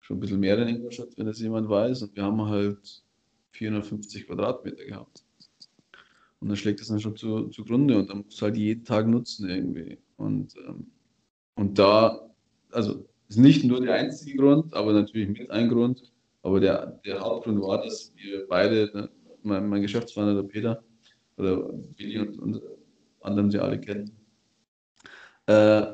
[0.00, 2.02] schon ein bisschen mehr in Ingolstadt, wenn das jemand weiß.
[2.02, 3.02] Und wir haben halt
[3.52, 5.24] 450 Quadratmeter gehabt.
[6.40, 9.06] Und dann schlägt das dann schon zu, zugrunde und dann musst du halt jeden Tag
[9.06, 9.98] nutzen irgendwie.
[10.16, 10.86] Und, ähm,
[11.54, 12.30] und da,
[12.72, 16.12] also ist nicht nur der einzige Grund, aber natürlich mit ein Grund.
[16.42, 19.10] Aber der, der Hauptgrund war, dass wir beide, ne,
[19.42, 20.82] mein, mein Geschäftspartner, der Peter,
[21.36, 22.62] oder Willi und, und
[23.20, 24.10] anderen, die alle kennen,
[25.46, 25.86] äh,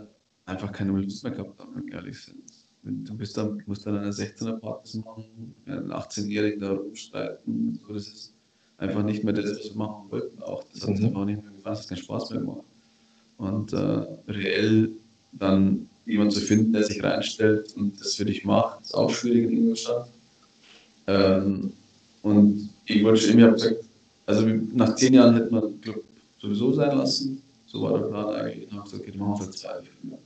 [0.45, 2.45] einfach keine Lust mehr gehabt haben, wenn wir ehrlich sind.
[2.83, 7.75] Du bist dann, musst dann eine 16er Partys machen, einen 18-Jährigen da rumstreiten.
[7.75, 8.36] So, das ist,
[8.79, 10.43] einfach nicht mehr das, was wir machen wollten.
[10.43, 11.07] Auch das hat uns mhm.
[11.07, 12.65] einfach nicht mehr gefallen, es keinen Spaß mehr gemacht.
[13.39, 14.91] Und äh, reell
[15.33, 19.45] dann jemanden zu finden, der sich reinstellt und das für dich macht, ist auch schwierig
[19.45, 20.09] in Ingolstadt.
[21.07, 21.73] Ähm,
[22.23, 23.85] und ich wollte schon immer gesagt,
[24.27, 26.03] also nach zehn Jahren hätte man Club
[26.39, 27.43] sowieso sein lassen.
[27.67, 28.67] So war der Plan eigentlich.
[28.67, 30.19] Ich habe gesagt, okay, dann machen wir zwei Filme.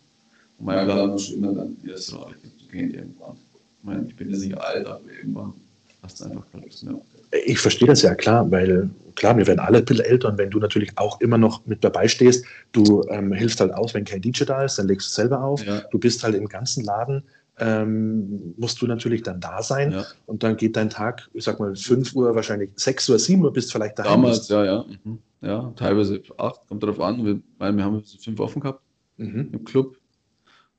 [0.59, 3.37] Und mein Plan war schon immer dann die Restaurant zu gehen irgendwann.
[3.79, 5.55] Ich meine, ich bin ja nicht alt, aber irgendwann
[6.03, 7.01] hast du einfach keine Lust mehr.
[7.47, 10.51] Ich verstehe das ja klar, weil klar, wir werden alle ein bisschen älter und wenn
[10.51, 14.23] du natürlich auch immer noch mit dabei stehst, du ähm, hilfst halt aus, wenn kein
[14.23, 15.64] DJ da ist, dann legst du selber auf.
[15.64, 15.83] Ja.
[15.90, 17.23] Du bist halt im ganzen Laden,
[17.59, 20.07] ähm, musst du natürlich dann da sein ja.
[20.27, 23.53] und dann geht dein Tag, ich sag mal 5 Uhr, wahrscheinlich 6 Uhr, 7 Uhr
[23.53, 24.23] bist vielleicht daheim.
[24.23, 24.85] Damals, ja, ja.
[25.05, 25.19] Mhm.
[25.43, 28.83] Ja, teilweise 8, kommt darauf an, wir, weil wir haben fünf offen gehabt
[29.19, 29.51] mhm.
[29.53, 29.97] im Club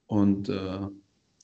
[0.07, 0.79] und äh,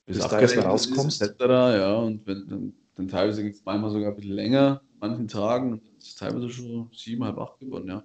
[0.06, 1.22] bis, bis du erstmal rauskommst.
[1.22, 5.28] Etc., ja, und wenn, dann, dann teilweise geht es manchmal sogar ein bisschen länger manchen
[5.28, 8.04] Tagen ist es teilweise schon sieben, halb acht geworden, ja.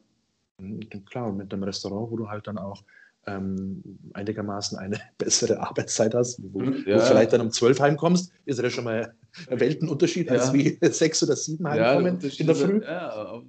[0.60, 2.84] Mhm, klar, und mit dem Restaurant, wo du halt dann auch
[3.26, 6.98] ähm, einigermaßen eine bessere Arbeitszeit hast, wo, mhm, ja.
[6.98, 9.16] du vielleicht dann um zwölf heimkommst, ist ja schon mal
[9.50, 10.34] ein Weltenunterschied, ja.
[10.34, 12.84] als wie sechs oder sieben heimkommen ja, in der Früh.
[12.84, 13.42] Ja,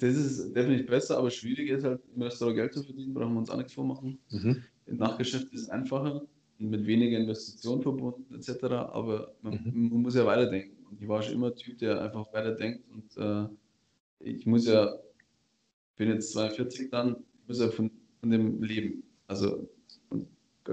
[0.00, 3.40] das ist definitiv besser, aber schwierig ist halt im Restaurant Geld zu verdienen, brauchen wir
[3.40, 4.18] uns auch nichts vormachen.
[4.30, 4.62] Mhm.
[4.86, 6.22] Im Nachgeschäft ist es einfacher,
[6.58, 8.64] mit weniger Investitionen verbunden etc.
[8.64, 9.88] Aber man, mhm.
[9.90, 10.76] man muss ja weiterdenken.
[10.90, 12.84] Und ich war schon immer Typ, der einfach weiterdenkt.
[12.90, 13.48] Und äh,
[14.20, 14.94] ich muss ja,
[15.96, 17.90] bin jetzt 42 dann, ich muss ja von,
[18.20, 19.02] von dem leben.
[19.26, 19.68] Also
[20.10, 20.26] ein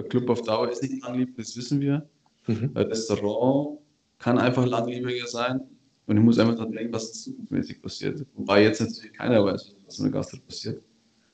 [0.09, 2.07] Club auf Dauer ist nicht langlebig, das wissen wir.
[2.47, 2.71] Mhm.
[2.73, 3.79] Ein Restaurant
[4.17, 5.61] kann einfach langlebiger sein.
[6.07, 8.25] Und ich muss einfach daran denken, was zukunftsmäßig passiert.
[8.35, 10.83] Wobei jetzt natürlich keiner weiß, was mit der Gastro passiert.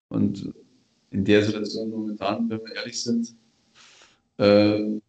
[0.08, 0.54] Und
[1.10, 3.36] in der Situation momentan, wenn wir ehrlich sind,
[4.42, 5.00] äh,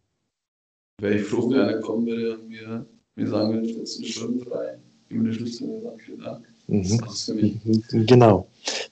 [0.99, 4.45] wäre ich froh, wenn einer kommen würde und mir wir sagen, wenn ich eine Stunde
[4.45, 6.45] drei, gib mir eine Schlüssel und dann Dank.
[6.67, 7.01] Mhm.
[7.01, 7.59] Das für mich.
[7.91, 8.47] Genau.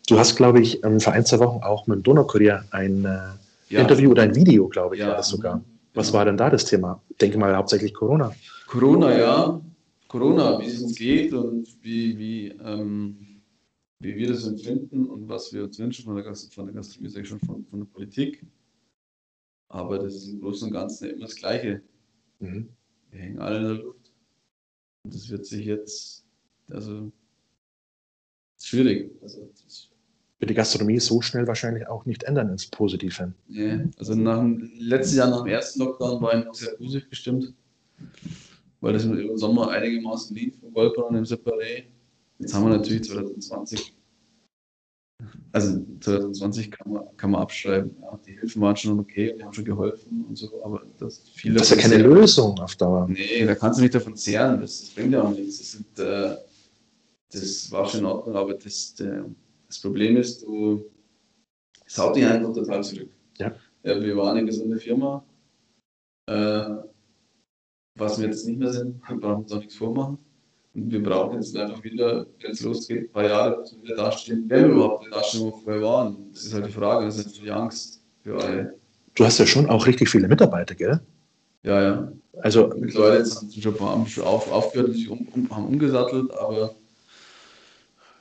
[0.08, 3.18] Du hast, glaube ich, ähm, vor ein, zwei Wochen auch mit dem Donaukurier ein äh,
[3.70, 3.82] ja.
[3.82, 5.08] Interview oder ein Video, glaube ich, ja.
[5.08, 5.64] war das sogar.
[5.94, 6.14] Was ja.
[6.14, 7.02] war denn da das Thema?
[7.10, 8.34] Ich denke mal hauptsächlich Corona.
[8.68, 9.62] Corona, ja.
[10.08, 13.18] Corona, wie es uns geht und wie, wie, ähm,
[14.00, 17.26] wie wir das empfinden und was wir uns wünschen von der, Gast von der Gastronomie,
[17.26, 18.46] schon von, von der Politik.
[19.72, 21.82] Aber das ist im Großen und Ganzen immer das Gleiche.
[22.40, 22.68] Mhm.
[23.10, 24.12] Wir hängen alle in der Luft.
[25.04, 26.26] Und das wird sich jetzt,
[26.70, 27.10] also
[28.62, 29.12] schwierig.
[29.22, 29.50] Also,
[30.40, 33.34] wird die Gastronomie so schnell wahrscheinlich auch nicht ändern ins Positive.
[33.48, 37.10] Nee, also nach dem letzten Jahr, nach dem ersten Lockdown, war ich noch sehr positiv
[37.10, 37.54] gestimmt,
[38.82, 41.86] weil das im Sommer einigermaßen lief vom Goldbrunnen im Separé.
[42.40, 43.96] Jetzt haben wir natürlich 2020
[45.52, 47.96] also 2020 kann man, kann man abschreiben.
[48.02, 51.60] Ja, Hilfen waren schon okay, die haben schon geholfen und so, aber das viele.
[51.60, 53.08] Das ist ja keine sehr, Lösung auf Dauer.
[53.08, 55.60] Nee, da kannst du nicht davon zehren, das, das bringt ja auch nichts.
[55.60, 56.38] Das, sind, äh,
[57.32, 59.22] das war schon in Ordnung, aber das, äh,
[59.68, 60.84] das Problem ist, du,
[61.86, 63.12] es haut dich einfach total zurück.
[63.38, 63.54] Ja.
[63.84, 65.24] ja wir waren eine gesunde Firma.
[66.28, 66.78] Äh,
[67.96, 70.18] was wir jetzt nicht mehr sind, brauchen wir uns auch nichts vormachen.
[70.74, 73.96] Und wir brauchen jetzt einfach wieder, wenn es losgeht, ein paar Jahre, bis wir wieder
[73.98, 76.32] dastehen, wenn wir überhaupt dastehen, wo wir vorher waren.
[76.32, 78.74] Das ist halt die Frage, das ist natürlich Angst für alle.
[79.16, 81.00] Du hast ja schon auch richtig viele Mitarbeiter, gell?
[81.64, 82.12] Ja, ja.
[82.42, 86.32] Also Mittlerweile jetzt haben sie schon, haben schon auf, aufgehört, sich um, um, haben umgesattelt,
[86.32, 86.74] aber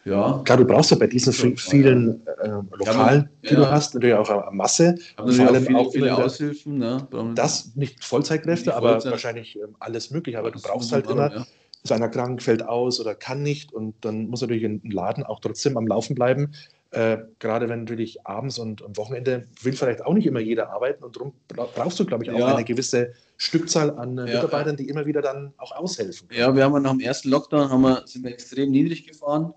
[0.05, 0.41] ja.
[0.45, 3.71] klar, du brauchst ja bei diesen vi- vielen äh, Lokalen, die du ja.
[3.71, 4.97] hast, natürlich auch eine Masse.
[5.17, 6.79] Haben vor allem auch viele, viele Aushilfen.
[6.79, 7.07] Ne?
[7.35, 9.13] Das nicht Vollzeitkräfte, Nicht aber Vollzeit.
[9.13, 10.39] wahrscheinlich ähm, alles mögliche.
[10.39, 11.47] Aber du Das brauchst muss halt immer, ja.
[11.83, 15.41] Ist einer krank, fällt aus oder kann nicht und dann muss natürlich ein Laden auch
[15.41, 16.53] trotzdem am Laufen bleiben.
[16.93, 21.05] Äh, gerade wenn natürlich abends und am Wochenende will vielleicht auch nicht immer jeder arbeiten
[21.05, 22.55] und darum bra- brauchst du, glaube ich, auch Ja.
[22.57, 26.29] eine gewisse Stückzahl an äh, Mitarbeitern, die immer wieder dann auch aushelfen.
[26.33, 29.55] Ja, wir haben nach dem ersten Lockdown haben wir, sind wir extrem niedrig gefahren.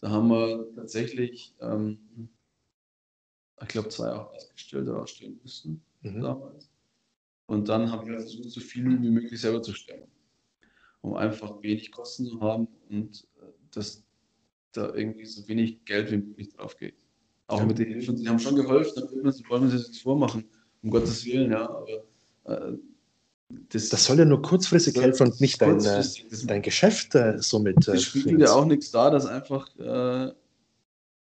[0.00, 1.98] Da haben wir tatsächlich, ähm,
[3.62, 6.20] ich glaube, zwei auch ausgestellt oder ausstellen müssen Mhm.
[6.20, 6.70] damals.
[7.46, 10.06] Und dann haben wir versucht, so viel wie möglich selber zu stellen,
[11.04, 14.02] um einfach wenig Kosten zu haben und äh, dass
[14.72, 16.94] da irgendwie so wenig Geld wie möglich drauf geht.
[17.46, 17.66] Auch Ja.
[17.66, 20.44] mit den Hilfen, die haben schon geholfen, da wollen wir uns wir jetzt vormachen,
[20.82, 22.04] um Gottes Willen, ja, aber
[22.44, 22.72] äh,
[23.68, 26.02] das, Das soll ja nur kurzfristig helfen und nicht dein, äh,
[26.46, 27.86] dein Geschäft äh, somit.
[27.86, 30.32] Äh, das spiegelt ja auch nichts da, dass einfach äh,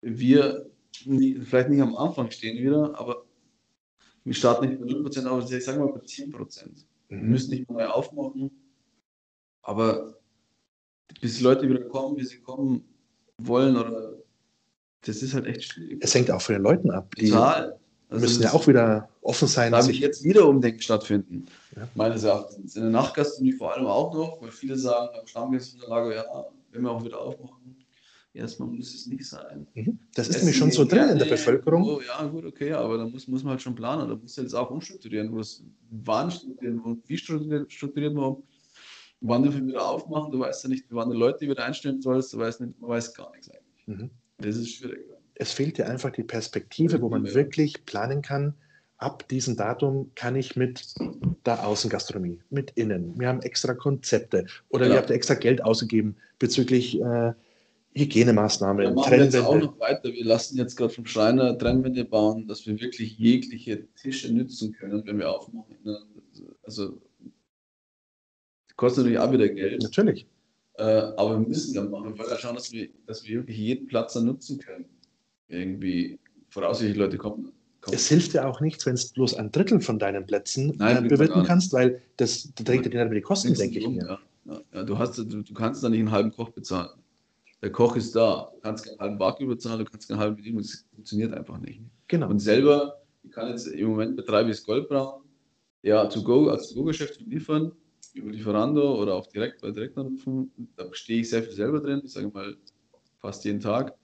[0.01, 0.69] wir
[1.05, 3.25] nie, vielleicht nicht am Anfang stehen wieder, aber
[4.23, 6.85] wir starten nicht bei 0%, aber ich sage mal bei 10%.
[7.09, 7.29] Wir Mhm.
[7.29, 8.51] müssen nicht mal neu aufmachen,
[9.63, 10.13] aber
[11.21, 12.83] bis die Leute wieder kommen, wie sie kommen
[13.37, 14.13] wollen, oder
[15.01, 15.99] das ist halt echt schwierig.
[16.01, 17.13] Es hängt auch von den Leuten ab.
[17.15, 17.79] Die Total.
[18.09, 19.71] Also müssen ja auch wieder offen sein.
[19.71, 21.45] da sich jetzt wieder Umdenken stattfinden.
[21.75, 21.87] Ja.
[21.95, 22.75] Meines Erachtens.
[22.75, 26.91] In der Nachtgastronomie vor allem auch noch, weil viele sagen, am Stammgästenlager, ja, wenn wir
[26.91, 27.75] auch wieder aufmachen,
[28.33, 29.65] erstmal muss es nicht sein.
[29.73, 29.97] Mhm.
[30.13, 31.25] Das ist nämlich schon so drin in der.
[31.25, 31.83] Bevölkerung.
[31.83, 34.07] Oh, ja, gut, okay, aber da muss, muss man halt schon planen.
[34.09, 35.31] Da muss jetzt auch umstrukturieren,
[35.89, 38.37] wann strukturieren wie strukturiert, man.
[39.25, 42.33] Wann dürfen wir wieder aufmachen, du weißt ja nicht, wann du Leute wieder einstellen sollst,
[42.33, 43.87] du weißt nicht, man weiß gar nichts eigentlich.
[43.87, 44.09] Mhm.
[44.37, 44.99] Das ist schwierig.
[45.35, 47.33] Es fehlt dir einfach die Perspektive, wo man Ja.
[47.33, 48.53] wirklich planen kann,
[48.97, 50.93] ab diesem Datum kann ich mit
[51.45, 53.17] der Außengastronomie, mit innen.
[53.17, 54.91] Wir haben extra Konzepte oder Ja.
[54.93, 57.33] ihr habt extra Geld ausgegeben bezüglich äh,
[57.95, 60.11] Hygienemaßnahmen, Wir machen jetzt auch noch weiter.
[60.11, 65.05] Wir lassen jetzt gerade vom Schreiner Trennwände bauen, dass wir wirklich jegliche Tische nützen können,
[65.05, 65.77] wenn wir aufmachen.
[66.63, 66.99] Also
[68.75, 70.27] kostet natürlich auch wieder Geld, Natürlich.
[70.75, 72.13] äh, aber wir müssen dann machen.
[72.13, 74.85] Wir wollen ja schauen, dass wir, dass wir wirklich jeden Platz dann nutzen können.
[75.47, 77.51] Irgendwie voraussichtlich Leute kommen.
[77.81, 77.95] kommen.
[77.95, 81.07] Es hilft dir auch nichts, wenn es bloß ein Drittel von deinen Plätzen Nein, äh,
[81.07, 84.07] bewirten kannst, weil das trägt dir dann über die Kosten, denke ich drum, mir.
[84.07, 84.19] Ja.
[84.45, 86.89] Ja, ja, du, hast, du, du kannst da nicht einen halben Koch bezahlen.
[87.61, 88.51] Der Koch ist da.
[88.53, 90.61] Du kannst keinen halben Barkeeper bezahlen, du kannst keinen halben Bedienung.
[90.61, 91.79] Das funktioniert einfach nicht.
[92.09, 92.29] Genau.
[92.29, 95.23] Und selber, ich kann jetzt im Moment betreibe ich das Goldbraun,
[95.81, 97.71] ja, to go, als To-Go-Geschäft zu liefern,
[98.13, 100.51] über Lieferando oder auch direkt bei Direktanrufen.
[100.75, 102.55] Da stehe ich sehr viel selber drin, ich sage mal
[103.19, 103.95] fast jeden Tag.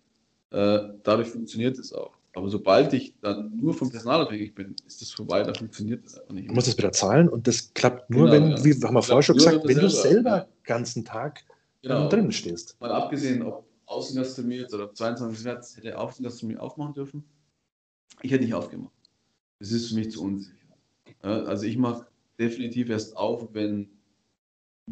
[0.52, 2.18] Äh, dadurch funktioniert es auch.
[2.36, 6.20] Aber sobald ich dann nur vom Personal abhängig bin, ist das vorbei, da funktioniert das
[6.20, 6.50] einfach nicht.
[6.50, 8.64] Du musst es wieder zahlen und das klappt nur, Genau, wenn, ja.
[8.64, 10.48] wie haben wir vorher schon gesagt, wenn du selber, ja.
[10.64, 11.44] ganzen Tag
[11.82, 12.10] Genau.
[12.10, 12.80] drin stehst.
[12.82, 17.24] Mal abgesehen, ob Außengastronomie jetzt oder 22 März hätte Außengastronomie aufmachen dürfen,
[18.22, 18.94] ich hätte nicht aufgemacht.
[19.60, 20.56] Das ist für mich zu unsicher.
[21.22, 22.06] Also ich mache
[22.38, 23.90] definitiv erst auf, wenn,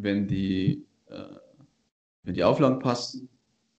[0.02, 1.36] wenn, die, äh,
[2.22, 3.28] wenn die Auflagen passen,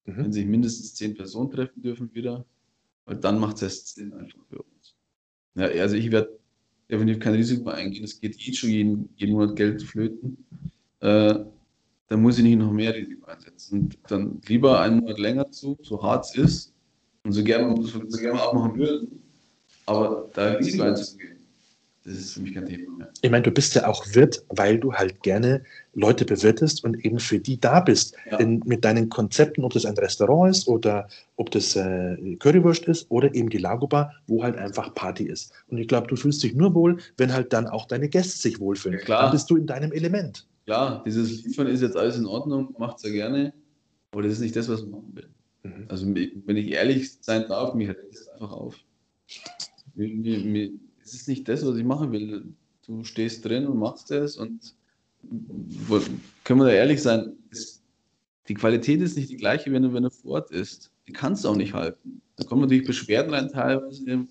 [0.05, 0.31] wenn Mhm.
[0.33, 2.45] sich mindestens zehn Personen treffen dürfen wieder,
[3.05, 4.95] weil dann macht es erst Sinn einfach für uns.
[5.55, 6.39] Ja, also ich werde
[6.89, 8.03] definitiv kein Risiko mehr eingehen.
[8.03, 10.37] Es geht eh schon jeden, jeden Monat Geld flöten.
[11.01, 11.35] Äh,
[12.07, 13.81] dann muss ich nicht noch mehr Risiko einsetzen.
[13.81, 16.73] Und dann lieber einen Monat länger zu, so hart es ist
[17.23, 19.21] und so gerne, so, gerne auch machen würden.
[19.85, 21.28] Aber da Risiko einzugehen,
[22.09, 23.13] das ist für mich kein Thema mehr.
[23.21, 27.19] Ich meine, du bist ja auch Wirt, weil du halt gerne Leute bewirtest und eben
[27.19, 28.15] für die da bist.
[28.31, 28.37] Ja.
[28.37, 33.05] In, mit deinen Konzepten, ob das ein Restaurant ist oder ob das äh, Currywurst ist
[33.09, 35.53] oder eben die Lagobar, wo halt einfach Party ist.
[35.67, 38.59] Und ich glaube, du fühlst dich nur wohl, wenn halt dann auch deine Gäste sich
[38.59, 38.97] wohlfühlen.
[38.99, 39.21] Ja, klar.
[39.23, 40.47] Dann bist du in deinem Element.
[40.65, 43.53] Klar, dieses Liefern ist jetzt alles in Ordnung, macht es ja gerne,
[44.11, 45.29] aber das ist nicht das, was man machen will.
[45.63, 45.85] Mhm.
[45.89, 48.75] Also wenn ich ehrlich sein darf, mich regt es einfach auf.
[49.95, 50.71] Mir, mir, mir,
[51.09, 52.45] es ist nicht das, was ich machen will.
[52.85, 54.73] Du stehst drin und machst das und
[55.21, 55.99] wo,
[56.43, 57.81] können wir da ehrlich sein, es,
[58.47, 60.91] die Qualität ist nicht die gleiche, wenn du, wenn du vor Ort ist.
[61.07, 62.21] Die kannst du auch nicht halten.
[62.35, 64.09] Da kommen natürlich Beschwerden rein teilweise.
[64.09, 64.27] Im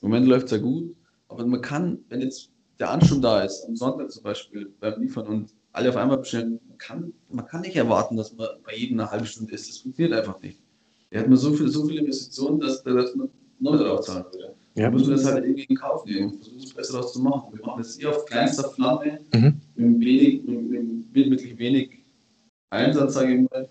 [0.00, 0.94] Moment läuft es ja gut,
[1.28, 5.26] aber man kann, wenn jetzt der Ansturm da ist, am Sonntag zum Beispiel beim Liefern
[5.26, 8.98] und alle auf einmal bestellen, man kann, man kann nicht erwarten, dass man bei jedem
[8.98, 9.68] eine halbe Stunde isst.
[9.68, 10.58] Das funktioniert einfach nicht.
[11.10, 14.54] Er hat mir so, viel, so viele Investitionen, dass, dass man mehr drauf zahlen würde.
[14.76, 14.90] Ja.
[14.90, 17.52] Müssen wir das halt irgendwie in Kauf nehmen versuchen, es besser daraus zu machen.
[17.52, 19.60] Wir machen das hier auf kleinster Flamme, Mhm.
[19.74, 21.90] mit, wenig, mit, mit wirklich wenig
[22.70, 23.68] Einsatz, sage ich mal,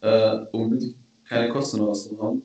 [0.00, 0.94] äh, um wirklich
[1.28, 2.42] keine Kosten rauszuhauen.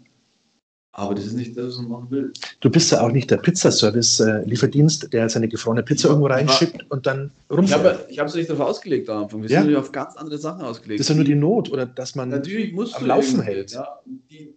[0.95, 2.33] Aber das ist nicht das, was man machen will.
[2.59, 7.31] Du bist ja auch nicht der Pizzaservice-Lieferdienst, der seine gefrorene Pizza irgendwo reinschickt und dann
[7.49, 7.83] Ich rumfährt.
[7.83, 9.41] habe ich es nicht darauf ausgelegt am Anfang.
[9.41, 9.63] Wir Ja.
[9.63, 10.99] sind auf ganz andere Sachen ausgelegt.
[10.99, 12.29] Das ist ja nur die Not oder dass man.
[12.29, 13.71] Natürlich muss am Laufen hält.
[13.71, 13.87] Ja,
[14.29, 14.53] die,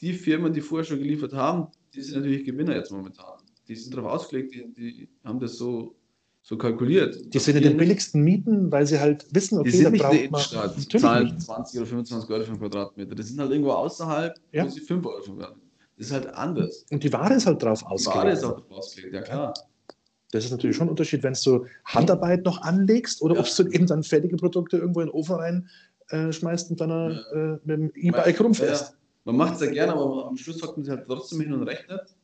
[0.00, 3.38] die Firmen, die vorher schon geliefert haben, die sind natürlich Gewinner jetzt momentan.
[3.68, 5.94] Die sind darauf ausgelegt, die, die haben das so,
[6.42, 7.32] so kalkuliert.
[7.32, 10.02] Die sind in den billigsten Mieten, weil sie halt wissen, okay, Die sind da nicht
[10.04, 10.40] in der braucht man.
[10.40, 11.40] Innenstadt, die Natürlich zahlen nicht.
[11.42, 13.14] 20 oder 25 Euro für einen Quadratmeter.
[13.14, 14.64] Die sind halt irgendwo außerhalb, Ja.
[14.64, 15.68] wo sie 5 Euro für einen Quadratmeter.
[15.96, 16.84] Das ist halt anders.
[16.90, 18.32] Und die Ware ist halt drauf Die Ware ausgelegt.
[18.38, 19.54] ist auch darauf ausgelegt, ja klar.
[20.32, 23.40] Das ist natürlich schon ein Unterschied, wenn du Handarbeit noch anlegst oder Ja.
[23.40, 25.68] ob du eben dann fertige Produkte irgendwo in den Ofen rein
[26.08, 26.90] äh, schmeißt und dann
[27.32, 28.90] äh, mit dem E-Bike rumfährst.
[28.92, 31.52] Ja, man macht es ja gerne, aber am Schluss hockt man sich halt trotzdem hin
[31.52, 32.14] und rechnet.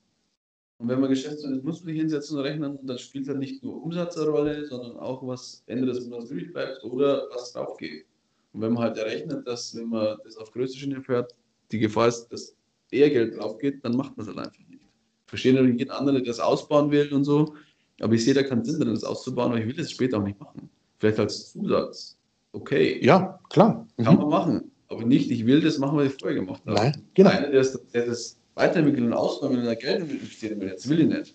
[0.79, 3.39] Und wenn man Geschäftsmann ist, muss man sich hinsetzen und rechnen und dann spielt halt
[3.39, 7.53] nicht nur Umsatz eine Rolle, sondern auch, was Ende des Monats übrig bleibt oder was
[7.53, 8.07] drauf geht.
[8.53, 11.35] Und wenn man halt errechnet, dass, wenn man das auf größte Schiene fährt,
[11.71, 12.57] die Gefahr ist, dass
[12.91, 14.81] eher Geld drauf geht, dann macht man es halt einfach nicht.
[14.83, 17.55] Ich verstehe natürlich jeden anderen, der das ausbauen will und so,
[18.01, 20.25] aber ich sehe da keinen Sinn drin, das auszubauen, aber ich will das später auch
[20.25, 20.69] nicht machen.
[20.99, 22.17] Vielleicht als Zusatz.
[22.53, 23.87] Okay, Ja, klar.
[24.03, 24.21] kann Mhm.
[24.23, 24.70] man machen.
[24.91, 26.75] Aber nicht, ich will das machen, was ich vorher gemacht habe.
[26.75, 27.31] Nein, genau.
[27.31, 31.01] Einer, der das, der das weiterentwickeln und ausbauen will da Geld investieren will, jetzt will
[31.01, 31.35] ich nicht.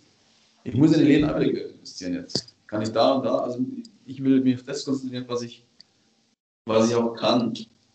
[0.65, 2.53] Ich muss in die Läden wieder Geld investieren jetzt.
[2.67, 3.59] Kann ich da und da, also
[4.05, 5.65] ich will mich auf das konzentrieren, was ich,
[6.65, 7.53] was ich auch kann.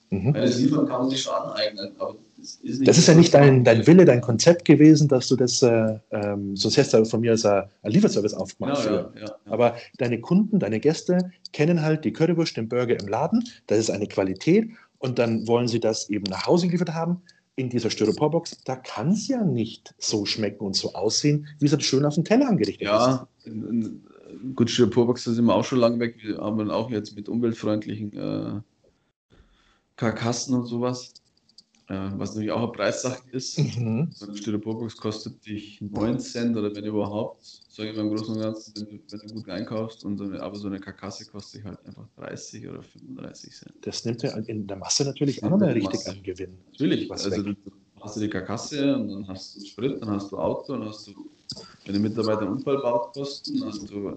[0.09, 0.35] Mhm.
[0.35, 2.89] Weil das Liefern kann man sich schon aneignen, aber das ist.
[2.89, 6.57] Das ist ja nicht dein, dein Wille, dein Konzept gewesen, dass du das, äh, ähm,
[6.57, 8.85] sonst hättest du von mir als ein ein Lieferservice aufgemacht.
[8.87, 9.37] Ja, ja, ja.
[9.45, 13.45] Aber deine Kunden, deine Gäste kennen halt die Currywurst, den Burger im Laden.
[13.67, 14.71] Das ist eine Qualität.
[15.01, 17.23] Und dann wollen sie das eben nach Hause geliefert haben.
[17.57, 21.73] In dieser Styroporbox, da kann es ja nicht so schmecken und so aussehen, wie es
[21.73, 25.65] halt schön auf dem Teller angerichtet Ja, in, in, gut, Styroporbox, da sind wir auch
[25.65, 26.17] schon lange weg.
[26.23, 28.61] Wir haben auch jetzt mit umweltfreundlichen äh,
[29.97, 31.30] Karkassen und sowas, äh,
[31.91, 33.59] was natürlich auch eine Preissache ist.
[33.59, 34.11] Mhm.
[34.13, 38.35] So eine Styroporbox kostet dich 9 Cent oder wenn überhaupt, sage ich mal im Großen
[38.35, 40.05] und Ganzen, wenn du, wenn du gut einkaufst.
[40.05, 43.75] Und so eine, aber so eine Karkasse kostet dich halt einfach 30 oder 35 Cent.
[43.83, 46.11] Das nimmt ja in der Masse natürlich auch nochmal richtig Masse.
[46.11, 46.59] an Gewinn.
[46.71, 47.57] Natürlich, Was also weg.
[47.65, 50.89] du, hast du die Karkasse und dann hast du Sprit, dann hast du Auto, dann
[50.89, 51.13] hast du,
[51.87, 54.17] wenn der Mitarbeiter einen Unfall baut, Kosten, hast du,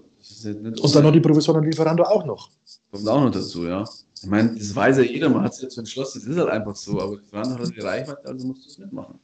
[0.80, 2.50] Und dann noch die Provision und Lieferando auch noch.
[2.92, 3.84] Kommt auch noch dazu, ja.
[4.24, 6.74] Ich meine, das weiß ja jeder, man hat es jetzt entschlossen, das ist halt einfach
[6.74, 9.20] so, aber die Verhandlung hat die Reichweite, also musst du es mitmachen.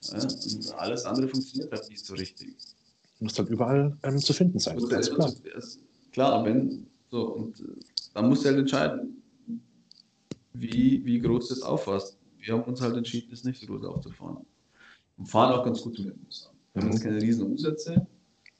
[0.00, 2.56] Ja, und alles andere funktioniert halt nicht so richtig.
[3.20, 4.78] Muss halt überall ähm, zu finden sein.
[4.88, 5.30] Ganz klar.
[5.56, 5.78] ist
[6.10, 7.64] klar, wenn, so, und äh,
[8.14, 9.22] dann musst du halt entscheiden,
[10.54, 12.16] wie, wie groß du das auffasst.
[12.38, 14.38] Wir haben uns halt entschieden, das nicht so groß aufzufahren.
[15.18, 16.56] Und fahren auch ganz gut ich sagen.
[16.72, 18.06] Wir haben jetzt keine riesen Umsätze,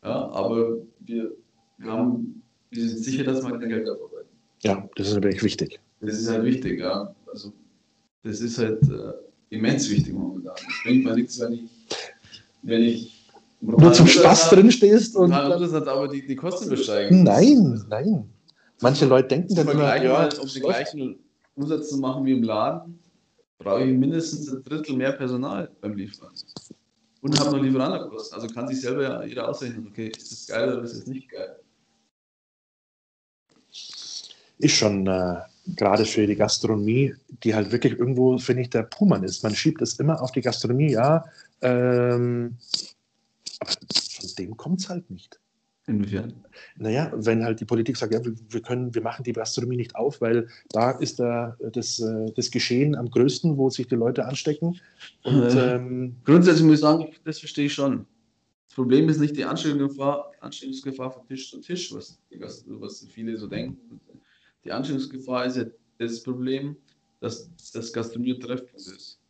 [0.03, 1.33] ja, aber wir,
[1.79, 4.14] wir, haben, wir sind sicher, dass wir kein Geld abarbeiten.
[4.65, 5.79] Ja, das ist natürlich wichtig.
[6.01, 7.15] Das ist halt wichtig, ja.
[7.31, 7.53] Also,
[8.23, 9.13] das ist halt äh,
[9.55, 10.55] immens wichtig momentan.
[10.57, 11.71] Es bringt mir nichts, wenn ich,
[12.63, 15.31] wenn ich Nur zum Spaß drin stehst und.
[15.31, 17.23] dann- das hat aber die, die Kosten besteigen.
[17.23, 18.29] Nein, nein.
[18.81, 21.19] Manche Leute denken dann immer, ja, mal, um das den gleichen
[21.55, 22.99] Umsatz zu machen wie im Laden,
[23.59, 26.33] brauche ich mindestens ein Drittel mehr Personal beim Liefern.
[27.21, 28.35] Und habe noch Lieferantenkosten.
[28.39, 31.31] Also kann sich selber ja jeder ausrechnen, okay, ist das geil oder ist das nicht
[31.31, 31.57] geil?
[34.59, 35.37] Ist schon äh,
[35.77, 39.43] gerade für die Gastronomie, die halt wirklich irgendwo, finde ich, der Puhmann ist.
[39.43, 41.25] Man schiebt es immer auf die Gastronomie, ja.
[41.63, 42.57] Ähm,
[43.61, 45.39] aber von dem kommt es halt nicht.
[45.87, 46.33] Inwiefern?
[46.77, 50.21] Naja, wenn halt die Politik sagt, ja, wir, können, wir machen die Gastronomie nicht auf,
[50.23, 54.81] weil da ist da das, äh, das Geschehen am größten, wo sich die Leute anstecken.
[55.25, 55.75] Und Äh.
[55.77, 58.07] ähm, Grundsätzlich muss ich sagen, das verstehe ich schon.
[58.69, 62.19] Das Problem ist nicht die Ansteckungsgefahr, Ansteckungsgefahr von Tisch zu Tisch, was,
[62.67, 64.01] was viele so denken.
[64.65, 65.65] Die Ansteckungsgefahr ist ja
[65.99, 66.77] das Problem,
[67.21, 69.21] dass das Gastronomie Treffpunkt ist.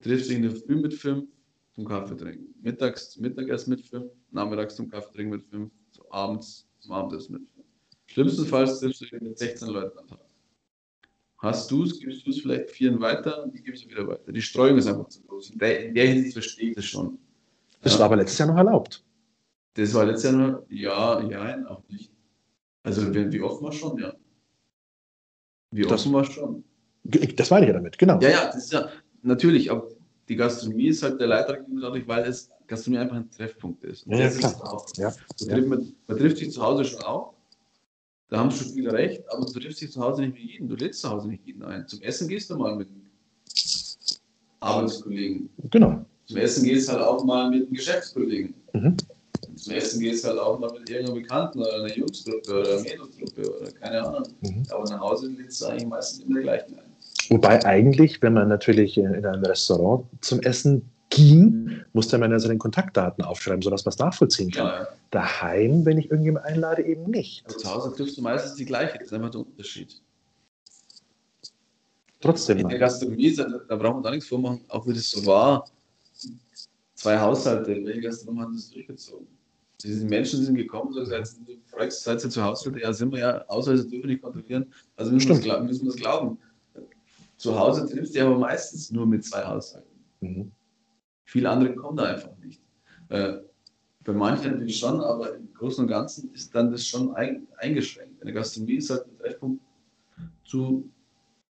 [0.00, 1.28] Trifft sich in der Früh mit fünf
[1.74, 2.54] zum Kaffee trinken.
[2.62, 7.42] Mittags Mittagessen mit fünf, nachmittags zum Kaffee trinken mit fünf, so abends zum Abendessen mit
[7.54, 7.66] fünf.
[8.06, 10.20] Schlimmstenfalls triffst du dich mit 16 Leuten am Tag.
[11.38, 14.32] Hast du es, gibst du es vielleicht vieren weiter und die gibst du wieder weiter.
[14.32, 15.50] Die Streuung ist einfach zu groß.
[15.50, 17.18] In der, in der Hinsicht verstehe ich das schon.
[17.80, 17.98] das Ja.
[18.00, 19.04] war aber letztes Jahr noch erlaubt.
[19.74, 22.10] Das war letztes Jahr nur, ja, ja, auch nicht.
[22.82, 24.14] Also wie, offen war schon, ja.
[25.70, 26.64] Wie Das- offen war schon.
[27.04, 28.20] Das meine ich ja damit, genau.
[28.20, 28.88] Ja, ja, das ist ja
[29.22, 29.88] natürlich, aber
[30.28, 34.06] die Gastronomie ist halt der Leitregel dadurch, weil es Gastronomie einfach ein Treffpunkt ist.
[34.06, 34.52] Und Ja, das ist klar.
[34.52, 34.86] es auch.
[34.96, 35.46] Ja, ja.
[35.54, 37.34] trifft man, man trifft sich zu Hause schon auch.
[38.28, 40.68] Da haben schon viele recht, aber du triffst dich zu Hause nicht mit jedem.
[40.68, 41.88] Du lädst zu Hause nicht jeden ein.
[41.88, 42.88] Zum Essen gehst du mal mit
[44.60, 45.48] Arbeitskollegen.
[45.70, 46.04] Genau.
[46.26, 48.54] Zum Essen gehst halt auch mal mit einem Geschäftskollegen.
[48.74, 48.96] Mhm.
[49.58, 53.60] Zum Essen gehst halt auch mal mit irgendeiner Bekannten oder einer Jungstruppe oder einer Mädelstruppe
[53.60, 54.28] oder keine Ahnung.
[54.40, 54.62] Mhm.
[54.70, 56.88] Aber nach Hause lädst du eigentlich meistens immer die gleichen ein.
[57.30, 61.84] Wobei eigentlich, wenn man natürlich in, in einem Restaurant zum Essen ging, mhm.
[61.92, 64.66] musste man ja seine Kontaktdaten aufschreiben, sodass man es nachvollziehen kann.
[64.66, 64.88] Ja, ja.
[65.10, 67.44] Daheim, wenn ich irgendjemand einlade, eben nicht.
[67.46, 70.00] Also zu Hause triffst du meistens die gleiche, das ist einfach der Unterschied.
[72.20, 72.58] Trotzdem.
[72.58, 75.68] In der Gastronomie, da, da brauchen wir gar nichts vormachen, auch wie das so war.
[76.94, 79.37] Zwei Haushalte, welche Gastronomie hat das durchgezogen?
[79.82, 81.36] Diese Menschen sind gekommen, so gesagt,
[81.66, 82.72] fragst, seid ihr zu Hause?
[82.80, 84.72] Ja, sind wir ja, Ausweise dürfen wir nicht kontrollieren.
[84.96, 86.38] Also müssen wir wir das glauben.
[87.36, 89.88] Zu Hause triffst du aber meistens nur mit zwei Haushalten.
[90.20, 90.50] Mhm.
[91.24, 92.60] Viele andere kommen da einfach nicht.
[93.10, 93.34] Äh,
[94.02, 98.20] bei manchen natürlich schon, aber im Großen und Ganzen ist dann das schon ein, eingeschränkt.
[98.20, 99.62] In der Gastronomie ist halt der Treffpunkt
[100.44, 100.90] zu,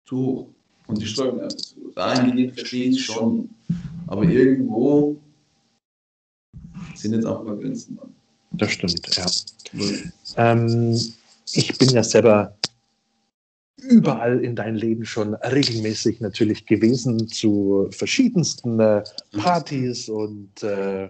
[0.06, 0.50] zu hoch
[0.88, 1.94] und die Steuern einfach zu hoch.
[1.94, 3.50] Dahingehend verstehe ich schon.
[4.08, 5.18] Aber irgendwo
[6.96, 8.17] sind jetzt auch mal Grenzen dran.
[8.58, 9.26] Das stimmt, ja.
[10.36, 11.00] Ähm,
[11.54, 12.58] ich bin ja selber
[13.78, 19.04] überall in dein Leben schon regelmäßig natürlich gewesen zu verschiedensten äh,
[19.38, 21.10] Partys und äh,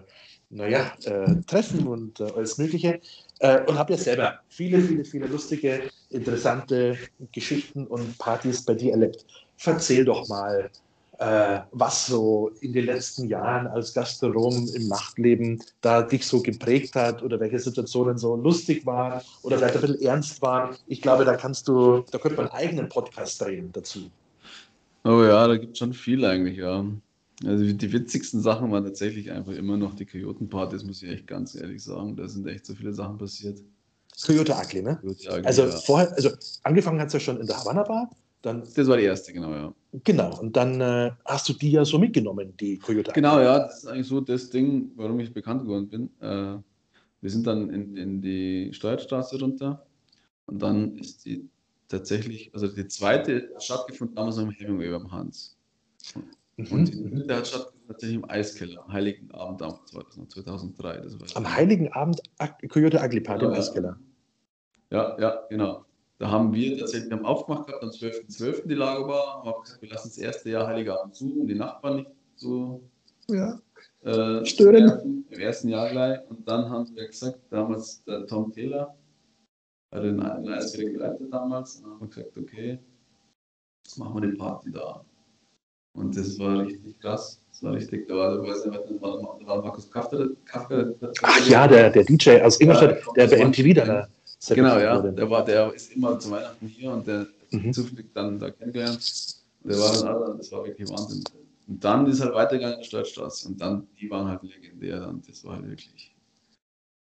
[0.50, 3.00] naja, äh, Treffen und äh, alles Mögliche.
[3.40, 6.96] Äh, und habe ja selber viele, viele, viele lustige, interessante
[7.32, 9.24] Geschichten und Partys bei dir erlebt.
[9.56, 10.70] Verzähl doch mal,
[11.18, 16.94] äh, was so in den letzten Jahren als Gastronom im Nachtleben da dich so geprägt
[16.94, 20.76] hat oder welche Situationen so lustig waren oder vielleicht ein bisschen ernst waren.
[20.86, 24.10] Ich glaube, da kannst du, da könnte man einen eigenen Podcast drehen dazu.
[25.04, 26.84] Oh ja, da gibt es schon viel eigentlich, ja.
[27.44, 31.54] Also die witzigsten Sachen waren tatsächlich einfach immer noch die Kojotenpartys, muss ich echt ganz
[31.54, 32.16] ehrlich sagen.
[32.16, 33.60] Da sind echt so viele Sachen passiert.
[34.24, 34.98] Coyote Ugly, ne?
[35.00, 35.70] Coyote Ugly, also ja.
[35.70, 36.30] vorher, also
[36.62, 38.10] angefangen hat es ja schon in der Havana Bar
[38.42, 39.74] dann, das war die erste, genau, ja.
[40.04, 43.12] Genau, und dann äh, hast du die ja so mitgenommen, die Toyota.
[43.12, 46.10] Genau, ja, das ist eigentlich so das Ding, warum ich bekannt geworden bin.
[46.20, 46.58] Äh,
[47.20, 49.86] wir sind dann in, in die Steuerstraße runter
[50.46, 51.48] und dann ist die
[51.88, 55.56] tatsächlich, also die zweite hat stattgefunden damals noch im Hemingway beim Hans.
[56.56, 56.66] Mhm.
[56.70, 59.90] Und die dritte hat stattgefunden tatsächlich im Eiskeller, am Heiligen Abend damals,
[60.28, 61.02] 2003.
[61.34, 62.20] am Heiligen Abend
[62.68, 63.98] Coyote Ugly Party ja, im Eiskeller.
[64.90, 65.84] Ja, ja, genau.
[66.18, 68.36] Da haben wir tatsächlich haben aufgemacht gehabt, am 12.12.
[68.36, 68.68] .12.
[68.68, 72.10] die Lagerbar, haben gesagt, wir lassen das erste Jahr Heiligabend zu, um die Nachbarn nicht
[72.34, 72.82] zu
[73.28, 73.60] ja.
[74.02, 75.24] äh, stören.
[75.30, 76.18] Im ersten Jahr gleich.
[76.28, 78.96] Und dann haben wir gesagt, damals der Tom Taylor,
[79.94, 82.78] hat den Eisberg geleitet damals, und dann haben wir gesagt, okay,
[83.86, 85.04] jetzt machen wir die Party da.
[85.94, 87.40] Und das war richtig krass.
[87.50, 90.28] Das war richtig, da war, da war, da war Markus Kafka.
[90.44, 94.08] Kafka Ach ja, der, der DJ aus Ingolstadt, der bei MTV da
[94.48, 95.00] Genau, ja.
[95.00, 97.72] Der, war, der ist immer zu Weihnachten hier und der mhm.
[97.72, 99.34] zufällig dann da kennengelernt.
[99.64, 101.24] Der war dann auch, das war wirklich Wahnsinn.
[101.66, 105.28] Und dann ist halt weitergegangen in der Stadtstraße und dann, die waren halt legendär und
[105.28, 106.14] das war halt wirklich,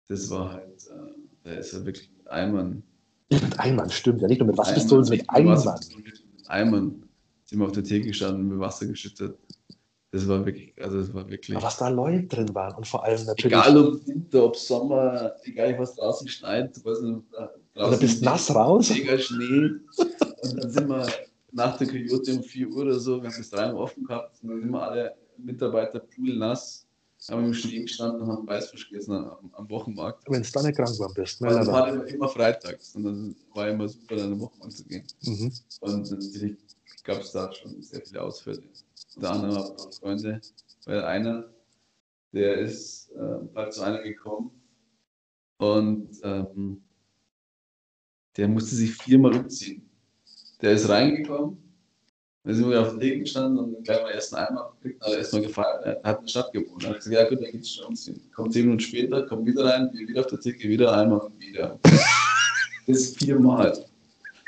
[0.08, 2.84] das war halt, äh, der ist halt wirklich mit Eimern.
[3.30, 5.62] Mit Eimern, stimmt, ja nicht nur mit Wasserpistolen, mit Eimern.
[5.98, 7.04] Mit Eimern
[7.46, 9.38] sind wir auf der Theke gestanden, mit Wasser geschüttet.
[10.14, 11.58] Das war wirklich, also das war wirklich.
[11.58, 13.46] Aber was da Leute drin waren und vor allem natürlich.
[13.46, 17.24] Egal ob Winter, ob Sommer, egal was draußen schneit, weiß nicht,
[17.76, 18.92] Oder bist nass raus?
[18.92, 19.72] Mega Schnee.
[20.44, 21.08] und dann sind wir
[21.52, 24.38] nach der Coyote um 4 Uhr oder so, wir haben bis 3 Uhr offen gehabt,
[24.44, 26.86] und dann sind wir alle Mitarbeiter nass,
[27.32, 30.30] haben im Schnee gestanden und haben Weißfisch gegessen am, am Wochenmarkt.
[30.30, 31.48] Wenn du da nicht krank geworden bist, ne?
[31.50, 35.08] Das war immer, immer freitags und dann war immer super, dann am Wochenmarkt zu gehen.
[35.24, 35.52] Mhm.
[35.80, 36.56] Und natürlich
[37.04, 38.62] gab es da schon sehr viele Ausfälle
[39.16, 40.42] unter anderem auch Freunde,
[40.86, 41.50] weil einer,
[42.32, 44.52] der ist äh, bald zu einer gekommen
[45.58, 46.84] und ähm,
[48.38, 49.90] der musste sich viermal umziehen.
[50.62, 51.58] Der ist reingekommen,
[52.44, 55.18] dann sind wir auf der Theke gestanden und gleich mal erst einen Eimer gekriegt, also
[55.18, 56.84] erstmal gefallen, er hat in der Stadt gewohnt.
[56.84, 58.22] Er hat gesagt, ja gut, dann geht's schon umziehen.
[58.36, 61.80] Kommt zehn Minuten später, kommt wieder rein, wieder auf der Theke, wieder einmal und wieder.
[62.88, 63.86] das viermal.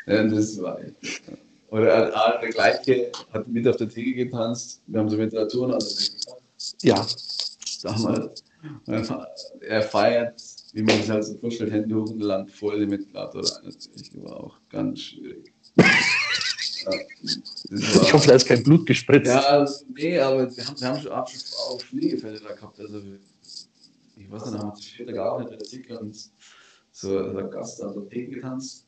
[0.07, 1.21] Ja, das war echt.
[1.69, 4.81] Oder der gleiche hat mit auf der Theke getanzt.
[4.87, 6.07] Wir haben so Ventilatoren an der Theke
[6.83, 7.05] Ja.
[7.83, 8.43] Damals.
[9.61, 10.41] Er feiert,
[10.73, 13.63] wie man sich halt so vorstellt, Hände hoch und Land voll den Ventilator rein.
[13.63, 15.53] Natürlich war auch ganz schwierig.
[16.85, 16.91] Ja,
[18.03, 19.25] ich hoffe, da ist kein Blut gespritzt.
[19.25, 21.27] Ja, nee, aber wir haben, wir haben schon auch
[21.79, 22.79] Schneegefälle da gehabt.
[22.79, 23.01] Also,
[24.17, 26.29] ich weiß nicht, da haben wir viert gearbeitet in der Theke und
[26.91, 28.85] so der Gast der Theke getanzt.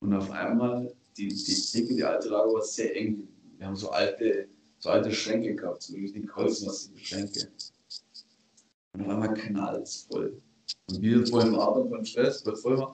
[0.00, 3.28] Und auf einmal die, die Theke, die alte Lager war sehr eng.
[3.58, 4.48] Wir haben so alte,
[4.78, 7.48] so alte Schränke gehabt, so richtig holzmassive Schränke.
[8.92, 10.40] Und auf einmal knallt es voll.
[10.88, 12.90] Und wir vor dem Abend beim Stress, bei voll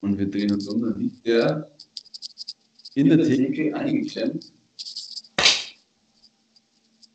[0.00, 1.70] Und wir drehen uns um, dann liegt der
[2.94, 4.52] in der Theke eingeklemmt,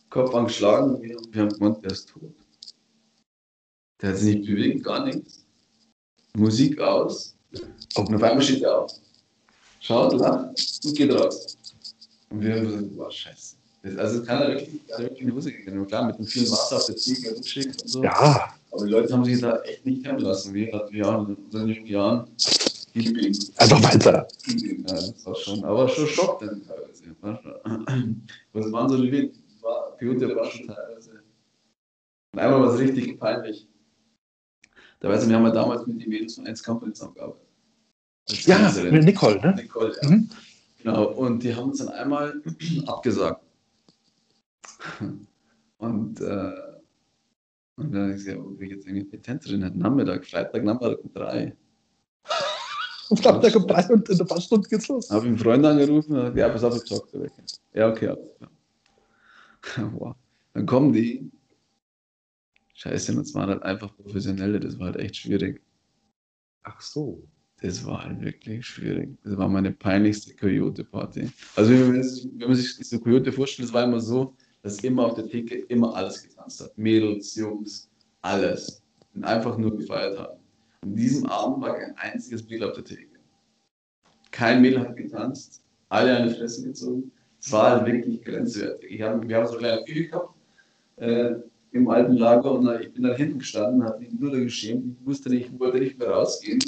[0.09, 2.35] Kopf angeschlagen und wir haben gemeint, der ist tot.
[4.01, 5.45] Der hat sich nicht bewegt, gar nichts.
[6.35, 7.35] Musik aus.
[7.95, 8.91] Und auf einmal steht er auf.
[9.81, 11.57] Schaut, lacht und geht raus.
[12.29, 13.55] Und wir haben gesagt, boah, scheiße.
[13.97, 15.87] Also kann er wirklich, wirklich in die Hose gegangen.
[15.87, 18.03] Klar, mit dem vielen Wasser auf der Ziege und so.
[18.03, 20.53] Ja, Aber die Leute haben sich da echt nicht hemmen lassen.
[20.53, 22.29] Wir hatten ja in unseren jungen Jahren
[23.57, 24.27] einfach weiter.
[24.45, 24.85] Keeping.
[24.87, 27.15] Ja, das war schon, aber schon Schock dann teilweise.
[28.53, 31.23] Was waren so die war, Peyote war schon teilweise.
[32.33, 33.67] Und einmal war es richtig peinlich.
[34.99, 37.50] Da weiß ich, wir haben ja damals mit den Mädels von 1 Company zusammengearbeitet.
[38.29, 39.55] Als Ja, Nicole, ne?
[39.55, 40.09] Nicole, ja.
[40.09, 40.29] Mhm.
[40.79, 42.41] Genau, und die haben uns dann einmal
[42.87, 43.43] abgesagt.
[45.77, 46.51] Und, äh,
[47.75, 49.79] und dann habe ich gesagt, ob wir jetzt irgendwie Tänzerin hätten.
[49.79, 51.55] Nachmittag, Freitag, Nachmittag um drei.
[53.09, 55.09] Und dann der rein und in ein paar Stunden geht's los.
[55.09, 57.31] Habe ich einen Freund angerufen und gesagt, ja, pass auf, ich zock weg.
[57.73, 59.91] Ja, okay, alles klar.
[59.99, 60.15] wow.
[60.53, 61.29] Dann kommen die.
[62.73, 65.61] Scheiße, und das waren halt einfach Professionelle, das war halt echt schwierig.
[66.63, 67.21] Ach so.
[67.61, 69.09] Das war halt wirklich schwierig.
[69.23, 71.29] Das war meine peinlichste Coyote-Party.
[71.55, 74.79] Also wenn man, sich, wenn man sich diese Coyote vorstellt, das war immer so, dass
[74.79, 76.75] immer auf der Theke immer alles getanzt hat.
[76.75, 77.87] Mädels, Jungs,
[78.21, 78.81] alles.
[79.13, 80.39] Und einfach nur gefeiert haben.
[80.81, 83.19] An diesem Abend war kein einziges Mädel auf der Theke.
[84.31, 87.11] Kein Mädel hat getanzt, alle eine Fresse gezogen.
[87.39, 88.91] Es war halt wirklich grenzwertig.
[88.91, 90.35] Ich hab, wir haben so eine kleine Küche gehabt
[90.95, 91.35] äh,
[91.73, 94.97] im alten Lager und ich bin da hinten gestanden, habe mich nur da geschämt.
[94.99, 96.59] Ich wusste nicht, wollte nicht mehr rausgehen.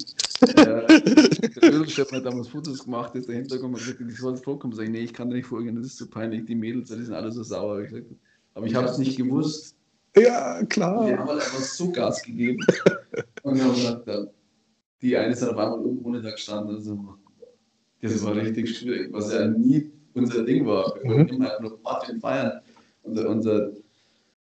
[1.61, 4.73] der Ödelchef hat damals Fotos gemacht, ist dahinter gekommen und gesagt, ich soll vorkommen.
[4.73, 6.45] Sag ich, nee, ich kann da nicht vorgehen, das ist zu peinlich.
[6.45, 7.81] Die Mädels, die sind alle so sauer.
[7.81, 8.07] Ich gesagt,
[8.53, 9.75] aber ich habe es nicht gewusst.
[10.15, 11.05] Ja, Die klar.
[11.17, 12.63] haben halt einfach so Gas gegeben.
[13.43, 14.25] Und dann haben wir gesagt, ja,
[15.01, 16.75] die eine ist dann auf einmal oben ohne da gestanden.
[16.75, 17.15] Also,
[18.01, 20.93] das war richtig schwierig, was ja nie unser Ding war.
[21.01, 22.61] Wir wollten immer einfach nur Party und feiern.
[23.01, 23.71] Unser, unser,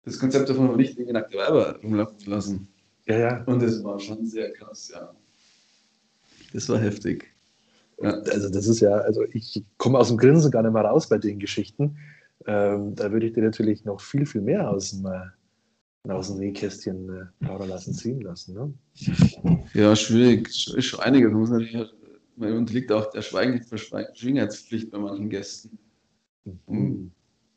[0.04, 2.68] das Konzept davon war nicht, nackte Weiber rumlaufen zu lassen.
[3.06, 3.44] Ja, ja.
[3.46, 5.14] Und das war schon sehr krass, ja.
[6.54, 7.34] Das war heftig.
[8.02, 8.12] Ja.
[8.12, 11.18] Also das ist ja, also ich komme aus dem Grinsen gar nicht mehr raus bei
[11.18, 11.98] den Geschichten.
[12.48, 16.40] Ähm, da würde ich dir natürlich noch viel, viel mehr aus dem, äh, aus dem
[16.40, 18.56] Nähkästchen äh, plaudern lassen, ziehen lassen.
[18.56, 19.64] Ne?
[19.76, 20.48] Ja, schwierig.
[20.76, 21.32] Ist schon einiges.
[21.32, 21.78] Man muss natürlich,
[22.36, 25.78] man unterliegt auch der Schweigen- Verschwiegenheitspflicht bei manchen Gästen,
[26.66, 27.12] Mhm.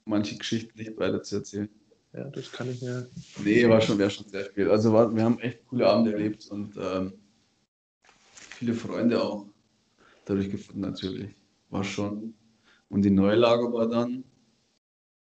[0.04, 1.70] manche Geschichten nicht weiter zu erzählen.
[2.12, 3.08] Ja, das kann ich mir.
[3.42, 4.70] Nee, war schon, wäre schon sehr viel.
[4.70, 7.14] Also war, wir haben echt coole Abende erlebt und ähm,
[8.64, 9.46] viele Freunde auch
[10.24, 11.34] dadurch gefunden natürlich.
[11.68, 12.34] War schon.
[12.88, 14.24] Und die Neulager war dann.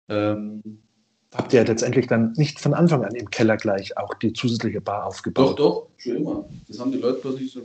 [0.07, 0.61] Ähm,
[1.34, 5.01] Habt ihr letztendlich dann nicht von Anfang an im Keller gleich auch die zusätzliche Bar
[5.01, 5.59] doch, aufgebaut?
[5.59, 6.49] doch, schon immer.
[6.67, 7.61] Das haben die Leute plötzlich so.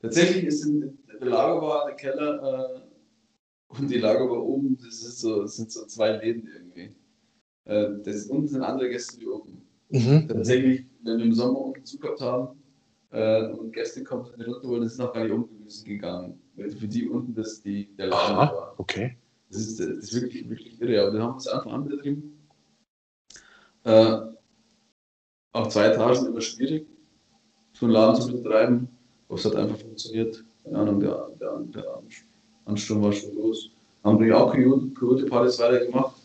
[0.00, 5.42] Tatsächlich ist in, der Lagerbar, der Keller äh, und die Lagerbar oben, das, ist so,
[5.42, 6.96] das sind so zwei Läden irgendwie.
[7.66, 9.62] Äh, das unten sind andere Gäste wie oben.
[9.90, 10.26] Mhm.
[10.26, 12.63] Tatsächlich, wenn wir im Sommer unten Zug gehabt haben
[13.14, 16.40] äh, und Gäste kommen, die runter wollen, sind noch gar nicht umgewesen gegangen.
[16.56, 18.74] Weil für die unten das die, der Laden Aha, war.
[18.76, 19.16] okay.
[19.50, 21.02] Das ist, das ist wirklich, wirklich irre.
[21.02, 22.48] Aber wir haben uns Anfang an betrieben.
[23.84, 24.16] Äh,
[25.52, 26.86] auf zwei Etagen immer schwierig,
[27.72, 28.88] so einen Laden zu betreiben.
[29.28, 30.44] Aber es hat einfach funktioniert.
[30.64, 32.02] Keine Ahnung, der, der, der
[32.64, 33.70] Ansturm war schon groß.
[34.02, 36.16] Haben wir auch Coyote-Partys weitergemacht.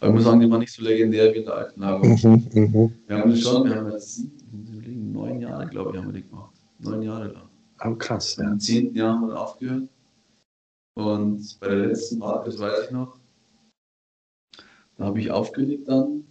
[0.00, 2.04] Aber ich muss sagen, die waren nicht so legendär wie in der alten Lager.
[2.04, 2.92] Mhm, mhm.
[3.06, 6.28] Wir haben das schon, wir haben jetzt sieben, neun Jahre, glaube ich, haben wir die
[6.28, 6.54] gemacht.
[6.78, 7.48] Neun Jahre lang.
[7.78, 8.50] Aber krass, ja.
[8.50, 9.88] Im zehnten Jahr haben wir dann aufgehört.
[10.94, 13.18] Und bei der letzten Party, das weiß ich noch,
[14.96, 16.24] da habe ich aufgelegt dann.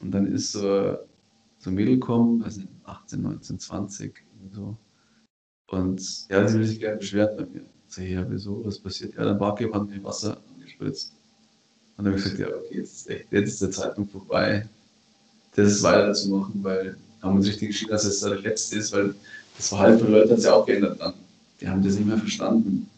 [0.00, 0.98] Und dann ist so,
[1.58, 4.76] so ein Mädel gekommen, weiß nicht, 18, 19, 20, irgendwie so.
[5.70, 7.64] Und ja, sie will sich gerne beschweren bei mir.
[7.88, 9.14] Ich sage, ja, wieso, was passiert?
[9.14, 11.14] Ja, der Barkeeper hat mir Wasser angespritzt.
[11.96, 14.68] Und dann habe ich gesagt, ja, okay, jetzt ist, echt, jetzt ist der Zeitpunkt vorbei,
[15.54, 19.14] das weiterzumachen, weil haben uns richtig entschieden, dass es der letzte ist, weil
[19.56, 21.14] das Verhalten von Leuten hat sich auch geändert dann.
[21.60, 22.88] Die haben das nicht mehr verstanden.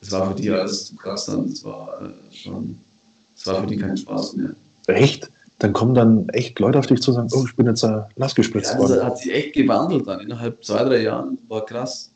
[0.00, 1.50] Das war für die alles zu krass dann.
[1.50, 2.78] Das war äh, schon,
[3.34, 4.50] das war für die kein Spaß mehr.
[4.86, 5.30] Echt?
[5.58, 8.02] Dann kommen dann echt Leute auf dich zu und sagen, oh, ich bin jetzt äh,
[8.34, 9.04] gespritzt Ja, also worden.
[9.06, 10.20] hat sich echt gewandelt dann.
[10.20, 12.10] Innerhalb zwei, drei Jahren war krass.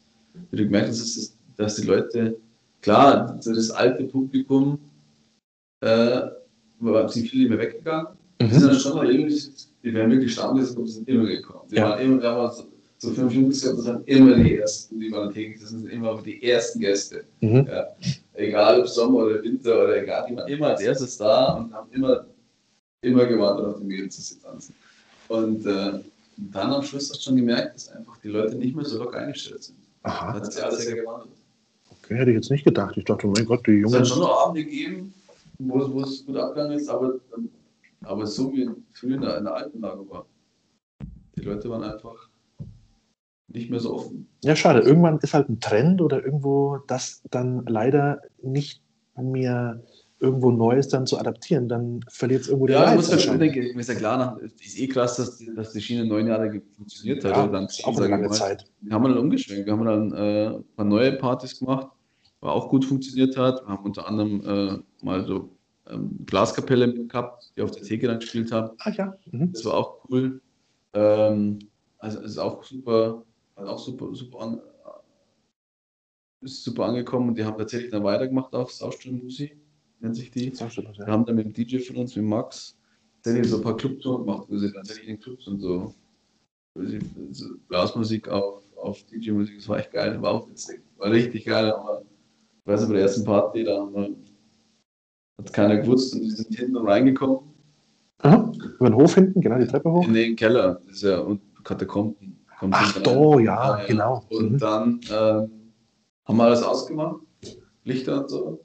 [0.51, 2.37] Wie du gemerkt hast, dass, die Leute,
[2.83, 4.79] klar, so das alte Publikum,
[5.81, 6.21] äh,
[7.09, 8.09] sind viele mehr weggegangen.
[8.41, 8.67] Die sind Mhm.
[8.69, 9.43] dann schon noch irgendwie,
[9.83, 11.69] die wären wirklich Stammgäste und sind immer gekommen.
[11.71, 11.91] Die Ja.
[11.91, 12.65] waren immer, wir haben so,
[12.99, 16.21] so fünf Jungs gehabt, das waren immer die ersten, die waren täglich, das sind immer
[16.23, 17.25] die ersten Gäste.
[17.41, 17.67] Mhm.
[17.71, 17.87] Ja.
[18.35, 21.91] Egal ob Sommer oder Winter oder egal, die waren immer als erstes da und haben
[21.93, 22.27] immer,
[23.03, 24.75] immer gewartet auf die Mädels, sie tanzen.
[25.29, 25.93] Und äh,
[26.37, 29.19] dann am Schluss hast du schon gemerkt, dass einfach die Leute nicht mehr so locker
[29.19, 29.79] eingestellt sind.
[30.03, 31.31] Aha, hat sich alles sehr gewandelt.
[31.91, 32.97] okay, hätte ich jetzt nicht gedacht.
[32.97, 34.07] Ich dachte, mein Gott, die Es hat Jungen.
[34.07, 35.13] schon noch Abende gegeben,
[35.59, 37.15] wo es, wo es gut abgegangen ist, aber,
[38.03, 40.27] aber so wie früher in der, in der alten Lage war.
[41.37, 42.31] Die Leute waren einfach
[43.49, 44.29] nicht mehr so offen.
[44.45, 44.81] Ja, schade.
[44.81, 48.83] Irgendwann ist halt ein Trend oder irgendwo das dann leider nicht
[49.17, 49.83] mehr
[50.21, 53.09] irgendwo Neues dann zu adaptieren, dann verliert es irgendwo den ja, Reiz.
[53.09, 55.73] Ja, muss halt denken, mir ist ja klar, nach, ist eh krass, dass, die, dass
[55.73, 57.37] die Schiene neun Jahre funktioniert hat.
[57.37, 58.67] Ja, dann ist auch eine lange mal, Zeit.
[58.83, 61.89] Wir haben dann umgeschwenkt, wir haben dann äh, ein paar neue Partys gemacht,
[62.41, 63.63] was auch gut funktioniert hat.
[63.63, 65.57] Wir haben unter anderem äh, mal so
[65.91, 68.77] ähm, Glaskapelle gehabt, die auf der Theke dann gespielt haben.
[68.79, 69.15] Ach ja.
[69.31, 69.53] Mhm.
[69.53, 70.41] Das war auch cool.
[70.95, 71.59] Ähm,
[71.99, 73.25] also es ist auch super,
[73.57, 74.61] hat auch super, super an,
[76.41, 79.57] ist super angekommen und die haben tatsächlich dann weitergemacht auf Saustrom Musik
[80.01, 80.49] nennt sich die.
[80.49, 80.69] Ja.
[80.71, 82.77] Wir haben dann mit dem DJ von uns, mit Max,
[83.23, 85.95] dann so ein paar Clubtouren gemacht, wo sie tatsächlich in Clubs und so,
[87.31, 91.71] so Blasmusik auf, auf DJ-Musik, das war echt geil, war auch witzig, war richtig geil,
[91.71, 93.89] aber ich weiß nicht, bei der ersten Party, da
[95.41, 97.41] hat keiner gewusst und die sind hinten reingekommen.
[98.19, 98.53] Aha.
[98.79, 100.07] Über den Hof hinten, genau, die Treppe hoch?
[100.07, 102.37] In den Keller, das ist ja und Katakomben.
[102.71, 104.23] Ach da, ja, ja, genau.
[104.31, 104.59] Und mhm.
[104.59, 105.51] dann ähm,
[106.27, 107.21] haben wir alles ausgemacht,
[107.85, 108.65] Lichter und so.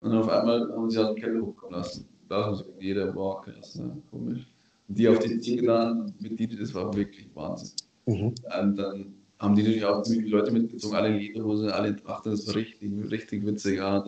[0.00, 2.08] Und dann auf einmal haben sie aus dem Keller hochkommen lassen.
[2.28, 4.00] Da haben sie jeder, boah, krass, ne?
[4.10, 4.46] komisch.
[4.88, 7.70] Und die auf die Ziege dann mit die, das war wirklich Wahnsinn.
[8.06, 8.26] Mhm.
[8.26, 11.96] Und dann haben die natürlich auch ziemlich viele Leute mitgezogen, alle in Lederhosen, alle in
[11.96, 13.78] Trachten, das war richtig, richtig witzig.
[13.78, 14.04] Ja.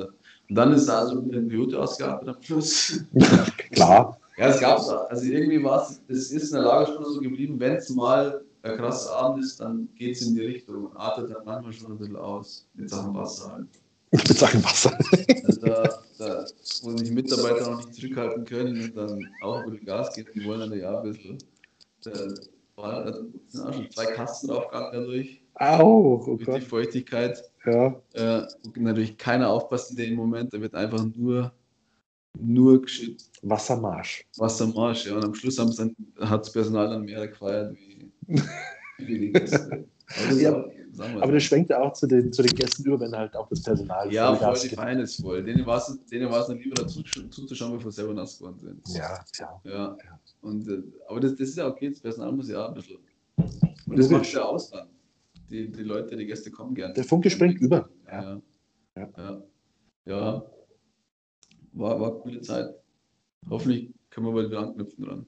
[0.55, 3.01] Und dann ist da so ein Coyote ausgeatmet am Schluss.
[3.73, 4.21] Klar.
[4.37, 4.89] Ja, es gab es.
[4.89, 8.77] Also irgendwie war es, es ist in der Lagerstunde so geblieben, wenn es mal ein
[8.77, 11.99] krasser Abend ist, dann geht es in die Richtung und artet dann manchmal schon ein
[11.99, 13.67] bisschen aus mit Sachen Wasser halt.
[14.13, 14.97] Mit Sachen Wasser.
[15.45, 16.45] Also da, da,
[16.83, 20.45] wo sich Mitarbeiter noch nicht zurückhalten können und dann auch ein bisschen Gas geben, die
[20.45, 21.39] wollen dann ja ein bisschen.
[22.05, 22.13] Da
[22.77, 25.41] war, da sind auch schon zwei Kasten draufgegangen dadurch.
[25.57, 27.43] Au, oh Durch die Feuchtigkeit.
[27.67, 28.01] Ja.
[28.13, 28.47] Äh,
[28.77, 31.53] natürlich keiner aufpasst in dem Moment, da wird einfach nur,
[32.39, 33.39] nur geschützt.
[33.43, 34.27] Wassermarsch.
[34.37, 35.17] Wassermarsch, ja.
[35.17, 38.11] Und am Schluss dann, hat das Personal dann mehr gefeiert wie,
[38.99, 39.87] wie die Gäste.
[40.37, 40.65] ja,
[40.99, 43.63] aber das schwenkt ja auch zu den, zu den Gästen über, wenn halt auch das
[43.63, 44.13] Personal.
[44.13, 45.43] Ja, voll die Feine ist voll.
[45.43, 48.97] Denen war es denen dann lieber dazu zuzuschauen, bevor sie selber nass geworden sind.
[48.97, 49.61] Ja, ja.
[49.65, 49.99] ja.
[50.41, 52.99] Und, äh, aber das, das ist ja okay, das Personal muss ja auch ein bisschen.
[53.37, 54.89] Und das, das macht ja aus dann.
[55.55, 56.95] Die, die Leute, die Gäste kommen gerne.
[56.95, 57.89] Der Funke springt über.
[58.11, 58.41] Ja.
[58.97, 59.09] Ja.
[59.17, 59.43] ja.
[60.05, 60.47] ja.
[61.75, 62.75] War, war eine coole Zeit.
[63.49, 65.27] Hoffentlich können wir bald wieder anknüpfen dran.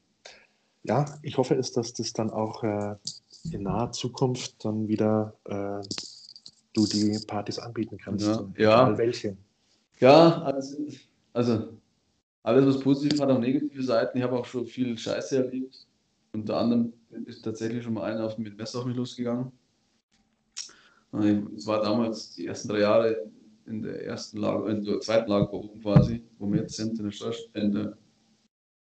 [0.82, 2.96] Ja, ich hoffe es, dass das dann auch äh,
[3.52, 5.86] in naher Zukunft dann wieder äh,
[6.72, 8.26] du die Partys anbieten kannst.
[8.26, 8.98] Ja, ja.
[8.98, 9.36] welche.
[10.00, 10.76] Ja, also,
[11.34, 11.78] also
[12.42, 14.18] alles, was positiv hat, auch negative Seiten.
[14.18, 15.86] Ich habe auch schon viel Scheiße erlebt.
[16.32, 16.92] Unter anderem
[17.26, 19.52] ist tatsächlich schon mal einer auf, mit Messer auf mich losgegangen.
[21.12, 23.30] Es war damals die ersten drei Jahre
[23.66, 27.04] in der ersten Lage, in der zweiten Lage oben quasi, wo wir jetzt sind, in
[27.04, 27.96] der, Straße, in der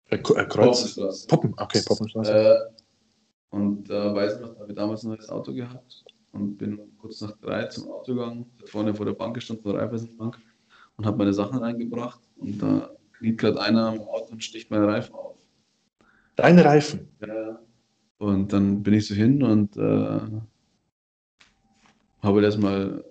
[0.10, 0.96] äh, Kreuz.
[1.28, 2.34] Poppen, okay, Poppenstraße.
[2.34, 2.56] Äh,
[3.50, 6.80] und äh, weiß ich noch, da habe ich damals ein neues Auto gehabt und bin
[6.98, 10.38] kurz nach drei zum Auto gegangen, vorne vor der Bank gestanden, der Raiffeisenbank,
[10.98, 12.20] und habe meine Sachen reingebracht.
[12.38, 15.38] Und da kniet gerade einer am Auto und sticht meine Reifen auf.
[16.36, 17.08] Deine Reifen?
[17.22, 17.60] Ja.
[18.20, 20.20] Und dann bin ich so hin und äh,
[22.28, 23.04] habe erstmal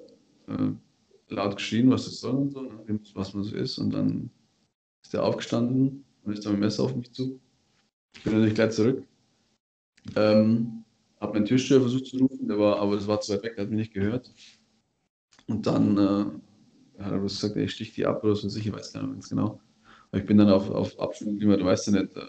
[0.49, 3.79] äh, laut geschrien, was das soll und so, ne, was man so ist.
[3.79, 4.31] Und dann
[5.03, 7.41] ist er aufgestanden und ist dann mit dem Messer auf mich zu.
[8.15, 9.03] Ich bin natürlich gleich zurück
[10.15, 10.85] ähm,
[11.21, 13.65] habe meinen Türsteher versucht zu rufen, der war, aber das war zu weit weg, der
[13.65, 14.33] hat mich nicht gehört.
[15.49, 19.09] Und dann äh, hat er gesagt, ich stich die ab oder so, sicher weiß keiner
[19.09, 19.61] ganz genau.
[20.11, 22.21] Aber ich bin dann auf, auf Abschwung geblieben, du weißt ja nicht, äh,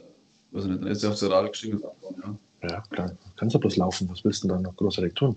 [0.51, 2.69] was nicht, dann ist er auf der Radl gestiegen und abgehauen, ja.
[2.69, 3.15] Ja, klar.
[3.35, 5.35] Kannst du bloß laufen, was willst du dann noch großartig tun?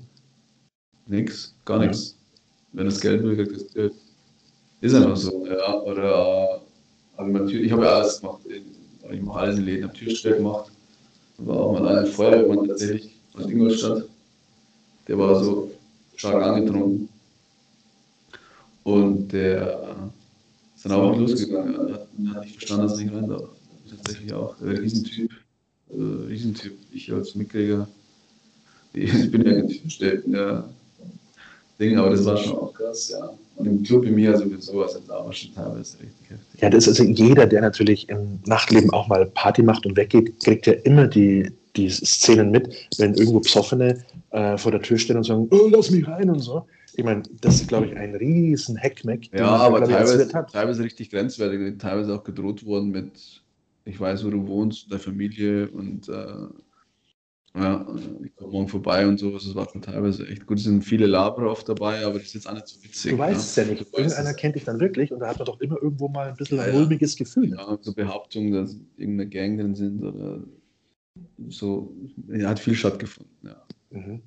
[1.11, 2.11] Nix, gar nichts.
[2.11, 2.79] Ja.
[2.79, 3.93] Wenn das Geld will, kriegt das Geld.
[4.81, 5.81] Ist einfach so, ja.
[5.83, 6.61] Oder,
[7.19, 10.71] äh, also ich habe ja alles gemacht, ich mache alles in Läden, habe Türsteher gemacht,
[11.39, 14.05] war auch mal ein Feuerwehrmann tatsächlich aus Ingolstadt.
[15.09, 15.73] Der war so
[16.15, 17.09] stark angetrunken.
[18.85, 20.11] Und der
[20.77, 21.75] ist dann auch losgegangen.
[21.75, 23.49] Er hat, hat nicht verstanden, dass er nicht rein darf.
[23.91, 24.61] Tatsächlich auch.
[24.61, 25.31] Ein Riesentyp.
[25.91, 26.79] Äh, Riesentyp.
[26.93, 27.89] Ich als Mitkriger.
[28.93, 30.25] Ich bin ja gestellt.
[30.27, 30.69] Ja.
[31.81, 33.31] Ding, aber das war schon auch krass, ja.
[33.57, 36.61] Und im Club in mir sowieso, also da war schon teilweise richtig heftig.
[36.61, 40.39] Ja, das ist also jeder, der natürlich im Nachtleben auch mal Party macht und weggeht,
[40.45, 45.17] kriegt ja immer die, die Szenen mit, wenn irgendwo Psoffene äh, vor der Tür stehen
[45.17, 46.67] und sagen, oh, lass mich rein und so.
[46.97, 49.31] Ich meine, das ist, glaube ich, ein riesen Heckmeck.
[49.33, 53.13] Ja, aber teilweise, teilweise richtig grenzwertig, teilweise auch gedroht worden mit,
[53.85, 56.25] ich weiß, wo du wohnst, der Familie und äh,
[57.57, 57.85] ja,
[58.25, 59.45] ich komme morgen vorbei und sowas.
[59.45, 60.59] Das war schon teilweise echt gut.
[60.59, 63.13] Es sind viele Laber oft dabei, aber das ist jetzt auch nicht so witzig.
[63.13, 63.87] Du weißt es ja nicht.
[63.93, 66.61] Irgendeiner kennt dich dann wirklich und da hat man doch immer irgendwo mal ein bisschen
[66.61, 67.51] ein mulmiges Gefühl.
[67.51, 70.45] Ja, so Behauptungen, dass irgendeine Gang drin sind oder
[71.49, 71.93] so,
[72.29, 73.63] ja, hat viel stattgefunden, ja.
[73.91, 74.23] Mhm.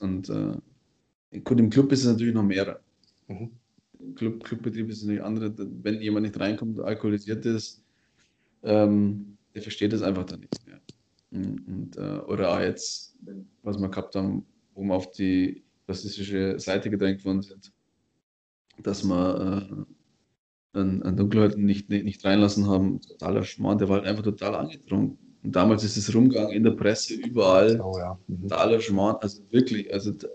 [0.00, 2.80] Und äh, gut, im Club ist es natürlich noch mehr.
[3.28, 3.50] Mhm.
[3.98, 7.82] Im Club, Clubbetrieb ist es natürlich andere, wenn jemand nicht reinkommt, alkoholisiert ist,
[8.62, 10.80] ähm, der versteht das einfach dann nicht mehr.
[11.34, 13.16] Und, äh, oder auch jetzt,
[13.62, 17.72] was wir gehabt haben, wo wir auf die rassistische Seite gedrängt worden sind,
[18.82, 19.86] dass wir
[20.74, 24.22] äh, einen, einen Dunkelhäutigen nicht, nicht, nicht reinlassen haben, totaler Schmarrn, der war halt einfach
[24.22, 25.18] total angetrunken.
[25.42, 28.18] Und damals ist es rumgegangen in der Presse, überall, Oh ja.
[28.28, 28.42] Mhm.
[28.42, 30.28] totaler Schmarrn, also wirklich, also da-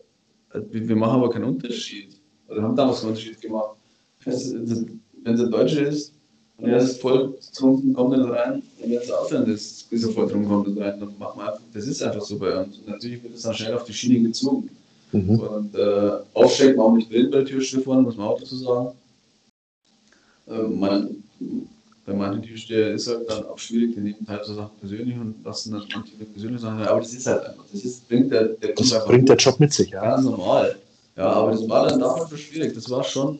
[0.70, 2.22] wir machen aber keinen Unterschied.
[2.48, 3.78] Oder haben damals keinen Unterschied gemacht.
[4.26, 6.19] Wenn es ein Deutscher ist
[6.62, 10.04] und er ist voll betrunken, kommt er rein, und wenn es ein Ausländer ist, ist
[10.04, 12.60] er voll betrunken, kommt er rein, dann machen wir einfach, das ist einfach so bei
[12.60, 12.78] uns.
[12.80, 14.70] Und natürlich wird es dann schnell auf die Schiene gezogen.
[15.12, 15.40] Mhm.
[15.40, 18.58] Und äh, aufstecken wir auch nicht drin bei der Türsteher vorne, muss man auch dazu
[18.58, 18.90] sagen.
[20.48, 21.24] Äh, man,
[22.06, 25.72] bei manchen Türsteher ist halt dann auch schwierig, die nehmen teilweise Sachen persönlich und lassen
[25.72, 28.92] dann manche persönlich Sachen, aber das ist halt einfach, das ist, bringt der, der Das
[28.94, 30.02] einfach bringt der Job mit sich, ja.
[30.02, 30.76] ganz normal.
[31.16, 33.40] Ja, aber das war dann damals schon schwierig, das war schon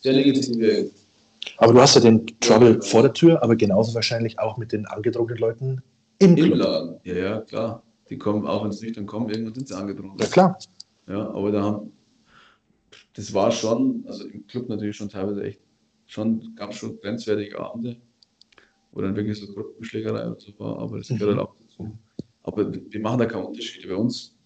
[0.00, 0.90] sehr legitim.
[1.62, 4.84] Aber du hast ja den Trouble vor der Tür, aber genauso wahrscheinlich auch mit den
[4.84, 5.80] angedruckten Leuten
[6.18, 6.58] im Im Club.
[6.58, 7.84] Laden, ja, ja, klar.
[8.10, 10.18] Die kommen, auch wenn es nüchtern kommen, irgendwann sind sie angedrungen.
[10.18, 10.58] Ja klar.
[11.06, 11.92] Ja, aber da haben,
[13.12, 15.60] das war schon, also im Club natürlich schon teilweise echt,
[16.06, 17.96] schon, gab schon grenzwertige Abende,
[18.90, 21.96] wo dann wirklich so Gruppenschlägerei und so war, aber das gehört halt auch dazu.
[22.42, 23.86] Aber wir machen da keine Unterschiede.
[23.86, 24.36] Bei uns,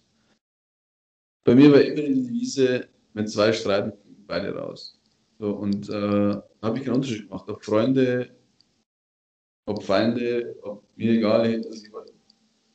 [1.43, 3.93] bei mir war immer die Devise, wenn zwei streiten,
[4.27, 4.96] beide raus.
[5.39, 7.45] So, und äh, habe ich keinen Unterschied gemacht.
[7.47, 8.29] Ob Freunde,
[9.65, 11.61] ob Feinde, ob mir egal.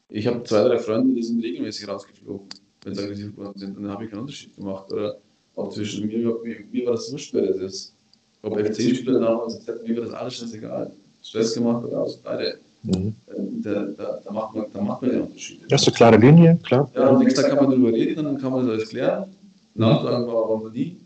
[0.09, 2.49] Ich habe zwei, drei Freunde, die sind regelmäßig rausgeflogen,
[2.85, 3.77] wenn sie aggressiv geworden sind.
[3.77, 4.93] Und dann habe ich keinen Unterschied gemacht.
[4.93, 5.19] Oder
[5.57, 7.97] auch zwischen mir, mir, mir war das wurscht, wer das ist.
[8.43, 10.93] Ob FC-Spieler damals, etc., mir war das alles scheißegal.
[11.23, 12.59] Stress gemacht oder aus, beide.
[12.83, 13.15] Mhm.
[13.27, 13.33] Äh,
[13.63, 15.61] Da, da, da, macht man, da macht man den Unterschied.
[15.71, 16.91] Ja, so klare Linie, klar.
[16.97, 19.31] Ja, und nächsten Tag kann man darüber reden, dann kann man das alles klären.
[19.75, 20.97] Nachfragen war aber nie.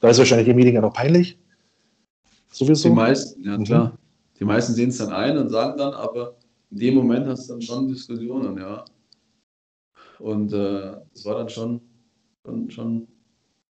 [0.00, 1.38] Da ist wahrscheinlich im Meeting ja noch peinlich.
[2.52, 2.88] Sowieso.
[2.88, 3.64] Die meisten, ja Mhm.
[3.64, 3.98] klar.
[4.38, 6.36] Die meisten sehen es dann ein und sagen dann, aber
[6.70, 8.84] in dem Moment hast du dann schon Diskussionen, ja.
[10.18, 11.80] Und äh, das war dann schon,
[12.44, 13.08] schon, schon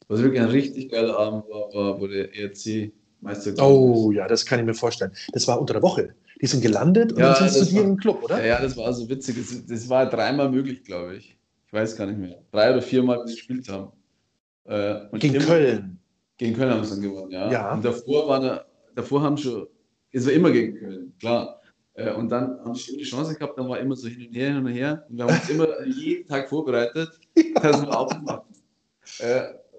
[0.07, 4.45] was wirklich ein richtig geiler Abend war, war wo der ERC Meister Oh ja, das
[4.45, 5.11] kann ich mir vorstellen.
[5.31, 6.13] Das war unter der Woche.
[6.41, 8.39] Die sind gelandet und Ja, dann sind zu dir im Club, oder?
[8.39, 9.37] Ja, ja, das war so witzig.
[9.37, 11.37] Das, das war dreimal möglich, glaube ich.
[11.65, 12.43] Ich weiß gar nicht mehr.
[12.51, 13.91] Drei oder viermal, bis wir gespielt haben.
[14.65, 15.99] Äh, Gegen immer- Köln.
[16.37, 17.51] Gegen Köln haben wir es dann gewonnen, ja.
[17.51, 17.73] Ja.
[17.73, 19.67] Und davor war da, davor haben schon,
[20.11, 21.61] es war immer gegen Köln, klar.
[21.93, 24.53] Äh, Und dann haben sie die Chance gehabt, dann war immer so hin und her,
[24.53, 25.05] hin und her.
[25.09, 27.19] Und wir haben uns immer jeden Tag vorbereitet,
[27.61, 28.53] dass wir aufmachen.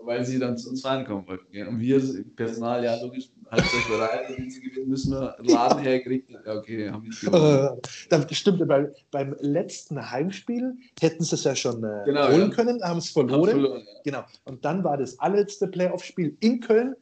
[0.06, 1.50] Äh, weil sie dann zu uns reinkommen wollten.
[1.52, 1.66] gell.
[1.68, 5.82] Und wir, das Personal, ja, logisch, haltet euch bereit, wenn sie gewinnen, müssen wir Laden
[5.82, 6.36] hergerichtet.
[6.44, 7.80] Ja, okay, haben nicht gewonnen.
[8.10, 12.54] Äh, stimmt, bei, beim letzten Heimspiel hätten sie es ja schon äh, Genau, holen ja.
[12.54, 13.50] können, haben es verloren.
[13.50, 14.00] verloren, ja.
[14.04, 14.24] Genau.
[14.44, 16.94] Und dann war das allerletzte Playoff-Spiel in Köln.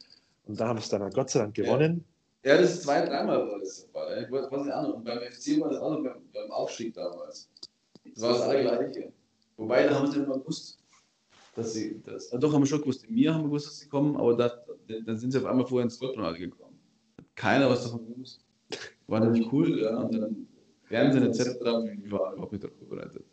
[0.47, 2.05] Und da haben es dann Gott sei Dank gewonnen.
[2.45, 4.25] Ja, das ist zwei, dreimal war das der Fall.
[4.25, 4.95] Ich weiß nicht anders.
[4.95, 7.49] Und beim FC war das auch noch beim, beim Aufstieg damals.
[8.15, 9.13] Das war das Allergleiche.
[9.57, 10.79] Wobei, da haben sie mal gewusst,
[11.55, 12.31] dass sie das.
[12.31, 13.05] Doch, haben wir schon gewusst.
[13.05, 14.51] In mir haben wir gewusst, dass sie kommen, aber da,
[15.07, 16.79] dann sind sie auf einmal vorher ins Goldfinale gekommen.
[17.35, 18.41] Keiner was davon gewusst.
[19.07, 19.97] War nämlich cool, ja.
[19.99, 20.47] Und dann
[20.85, 21.39] Fernsehen etc.
[21.61, 23.25] Wir waren überhaupt nicht darauf vorbereitet.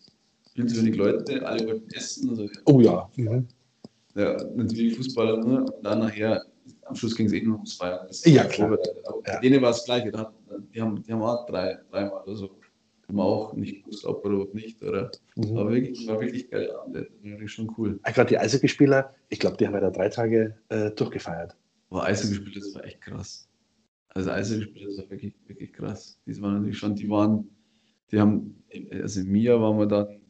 [0.53, 2.29] Viel zu wenig Leute, alle wollten essen.
[2.29, 3.09] Also, Oh ja.
[3.15, 3.47] Mhm.
[4.15, 5.63] ja, natürlich Fußballer, ne?
[5.63, 6.43] Und dann nachher,
[6.83, 8.05] am Schluss ging es eh nur ums Feiern.
[8.07, 8.77] Das Ja, war klar.
[9.05, 9.39] Aber Ja.
[9.39, 10.03] denen war es gleich.
[10.03, 10.11] Die,
[10.81, 12.49] haben, die haben auch drei, dreimal oder so.
[13.15, 14.81] Wir auch nicht gewusst, ob oder ob nicht.
[14.83, 15.11] Oder?
[15.35, 15.57] Mhm.
[15.57, 16.71] Aber wirklich, war wirklich geil.
[16.71, 16.95] Abend.
[16.95, 17.99] Das war wirklich schon cool.
[18.03, 21.55] Ah, Gerade die Eishockeyspieler, ich glaube, die haben ja da drei Tage äh, durchgefeiert.
[21.89, 23.49] Aber Eishockey gespielt, das war echt krass.
[24.09, 26.19] Also Eishockey gespielt, das war wirklich, wirklich krass.
[26.25, 27.49] Die waren natürlich schon, die waren,
[28.11, 30.21] die haben, also in Mia waren wir dann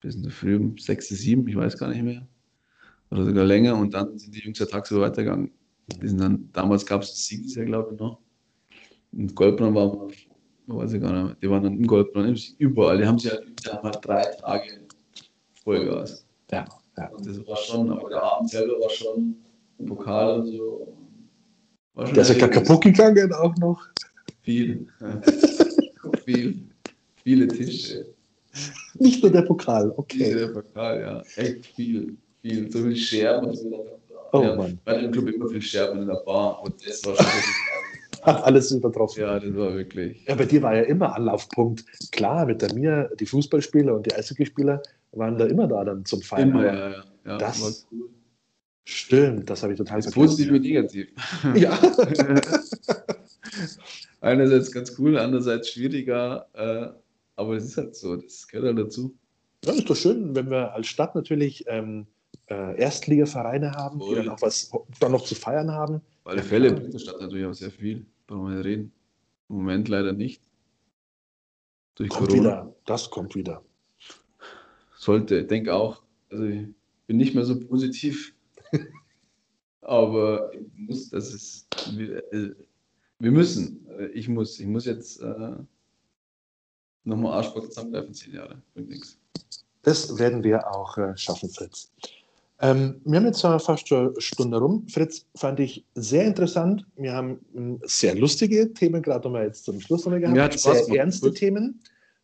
[0.00, 2.26] bis in der Früh um sechs, sieben, ich weiß gar nicht mehr.
[3.10, 5.52] Oder sogar länger und dann sind die Jungs ja tagsüber weitergegangen.
[6.00, 8.20] Die sind dann, damals gab es Sieges ja, glaube ich, noch.
[9.12, 10.08] Und Goldbrand wir,
[10.66, 11.36] weiß ich gar nicht mehr.
[11.42, 12.98] Die waren dann im Goldbrand, überall.
[12.98, 14.80] Die haben sich halt die haben halt drei Tage
[15.64, 16.26] Vollgas.
[16.50, 17.08] Ja, ja.
[17.08, 19.36] Und das war schon, aber der Abend selber war schon
[19.78, 20.96] im Pokal und so.
[21.94, 23.80] War schon Der ist ja kaputt gegangen auch noch.
[24.42, 24.88] Viel.
[26.24, 26.68] viel.
[27.22, 28.06] Viele Tische.
[28.98, 30.34] Nicht nur der Pokal, okay.
[30.34, 31.22] der Pokal, ja.
[31.36, 32.16] Echt viel.
[32.42, 32.70] Viel.
[32.70, 33.54] So viel Scherben.
[33.54, 33.86] So.
[34.32, 34.78] Oh ja, Mann.
[34.84, 36.62] Bei dem Club immer viel Scherben in der Bar.
[36.62, 37.54] Und das war schon wirklich.
[38.22, 39.20] Hat alles übertroffen.
[39.20, 40.24] ja, das war wirklich.
[40.26, 41.84] Ja, bei dir war ja immer Anlaufpunkt.
[42.12, 44.80] Klar, mit der mir, die Fußballspieler und die Eishockeyspieler
[45.12, 46.50] waren da immer da dann zum Feiern.
[46.50, 47.04] Immer, ja, ja.
[47.26, 48.08] ja das- war cool.
[48.84, 51.08] Stimmt, das habe ich total Das Positiv wie negativ.
[51.54, 51.78] Ja.
[54.20, 56.88] Einerseits ganz cool, andererseits schwieriger, äh,
[57.36, 59.16] aber das ist halt so, das gehört halt dazu.
[59.64, 62.06] Ja, ist doch schön, wenn wir als Stadt natürlich ähm,
[62.50, 64.16] äh, Erstligavereine haben, die Voll.
[64.16, 66.00] dann auch was dann noch zu feiern haben.
[66.24, 68.06] Auf alle Fälle bringt der Stadt natürlich auch sehr viel.
[68.32, 68.92] Brauchen wir reden.
[69.50, 70.40] Im Moment leider nicht.
[71.96, 72.40] Durch Kommt Corona.
[72.40, 73.62] wieder, das kommt wieder.
[74.96, 76.02] Sollte, ich denke auch.
[76.30, 76.66] Also ich
[77.06, 78.34] bin nicht mehr so positiv.
[79.82, 82.54] Aber ich muss, das ist, wir, äh,
[83.18, 85.56] wir müssen, ich muss, ich muss jetzt äh,
[87.04, 89.18] nochmal Arschbock zusammengreifen, zehn Jahre, bringt nichts.
[89.82, 91.92] Das werden wir auch äh, schaffen, Fritz.
[92.62, 94.86] Ähm, wir haben jetzt fast schon eine Stunde rum.
[94.88, 96.86] Fritz, fand ich sehr interessant.
[96.96, 100.60] Wir haben ähm, sehr lustige Themen, gerade nochmal jetzt zum Schluss nochmal gehabt.
[100.60, 101.38] Spaß sehr ernste Gut.
[101.38, 101.80] Themen.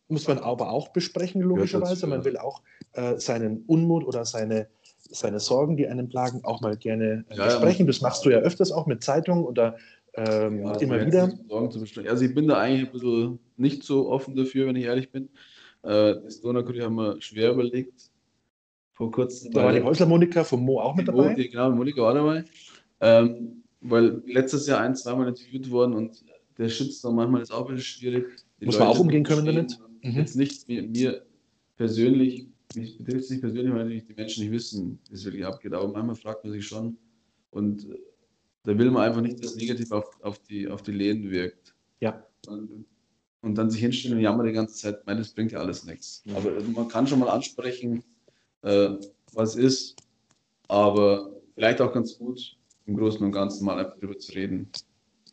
[0.07, 2.07] Muss man aber auch besprechen, logischerweise.
[2.07, 2.25] Man ja.
[2.25, 2.61] will auch
[2.93, 4.67] äh, seinen Unmut oder seine,
[5.11, 7.45] seine Sorgen, die einen plagen, auch mal gerne äh, Ja, ja.
[7.45, 7.85] besprechen.
[7.85, 9.75] Das machst du ja öfters auch mit Zeitungen oder
[10.15, 11.31] ähm, Ja, immer jetzt wieder.
[11.49, 12.09] Sorgen zu besprechen.
[12.09, 15.29] Also ich bin da eigentlich ein bisschen nicht so offen dafür, wenn ich ehrlich bin.
[15.83, 18.09] Äh, das Donaukurier haben wir schwer überlegt.
[18.99, 19.51] Vor kurzem.
[19.53, 21.29] Da war die Häusler-Monika vom Mo auch mit dabei.
[21.29, 22.43] Mo- die- Genau, Monika war dabei.
[22.99, 26.21] Ähm, weil letztes Jahr ein, zweimal interviewt worden und
[26.57, 28.25] der Shitstorm manchmal ist auch ein bisschen schwierig.
[28.59, 29.79] Die Muss man Leute auch umgehen können damit?
[30.03, 30.11] Mhm.
[30.17, 31.25] Jetzt nicht mir, mir
[31.77, 35.71] persönlich, mich betrifft es nicht persönlich, weil die Menschen nicht wissen, wie es wirklich abgeht.
[35.73, 36.97] Aber manchmal fragt man sich schon.
[37.51, 37.95] Und äh,
[38.65, 41.73] da will man einfach nicht, dass negativ auf, auf, die, auf die Läden wirkt.
[42.01, 42.21] Ja.
[42.47, 42.83] Und,
[43.43, 46.21] und dann sich hinstellen und jammern die ganze Zeit, mein, das bringt ja alles nichts.
[46.25, 46.35] Mhm.
[46.35, 48.03] Aber man kann schon mal ansprechen,
[48.63, 48.89] äh,
[49.33, 49.95] was ist,
[50.67, 54.69] aber vielleicht auch ganz gut, im Großen und Ganzen mal einfach drüber zu reden.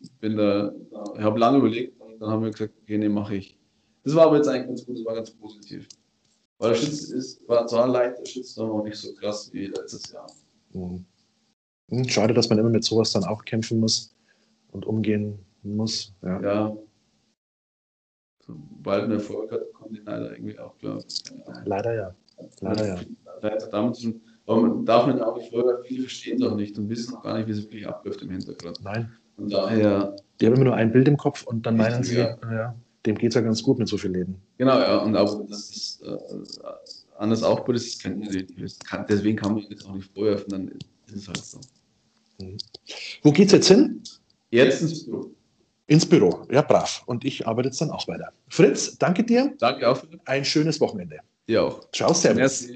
[0.00, 0.72] Ich bin da,
[1.16, 3.58] ich habe lange überlegt und dann haben wir gesagt, okay, nee, mache ich.
[4.04, 5.88] Das war aber jetzt eigentlich ganz gut, das war ganz positiv.
[6.58, 10.12] Weil der Schütz ist, war zwar leicht, der Shitstorm auch nicht so krass wie letztes
[10.12, 10.30] Jahr.
[10.72, 11.04] Mhm.
[11.90, 14.14] Hm, Schade, dass man immer mit sowas dann auch kämpfen muss
[14.72, 16.14] und umgehen muss.
[16.22, 16.40] Ja.
[16.40, 16.76] Ja.
[18.46, 21.02] Sobald ein Erfolg hat, kommt die leider irgendwie auch klar.
[21.46, 21.62] Ja.
[21.64, 22.14] Leider ja.
[22.60, 23.00] Leider ja.
[23.42, 24.20] Hat damit tun.
[24.46, 27.22] Aber man darf nicht auch nicht vorher, viele verstehen es auch nicht und wissen auch
[27.22, 28.78] gar nicht, wie es wirklich abläuft im Hintergrund.
[28.82, 29.10] Nein.
[29.36, 32.38] Und daher, Die haben immer nur ein Bild im Kopf und dann meinen sie, ja.
[32.50, 32.74] ja.
[33.04, 34.36] dem geht es ja ganz gut mit so vielen Läden.
[34.56, 36.16] genau, ja, und auch, dass es äh,
[37.18, 38.52] anders aufgebaut ist, das kennt man nicht.
[38.58, 40.68] Das kann, deswegen kann man das auch nicht vorwerfen, dann
[41.06, 41.60] ist es halt so.
[43.22, 44.02] Wo geht's jetzt hin?
[44.50, 45.30] Jetzt ins Büro.
[45.88, 46.46] Ins Büro.
[46.50, 47.02] Ja, brav.
[47.06, 48.32] Und ich arbeite jetzt dann auch weiter.
[48.48, 49.54] Fritz, danke dir.
[49.58, 50.02] Danke auch.
[50.24, 51.18] Ein schönes Wochenende.
[51.48, 51.90] Dir auch.
[51.92, 52.68] Ciao, Servus.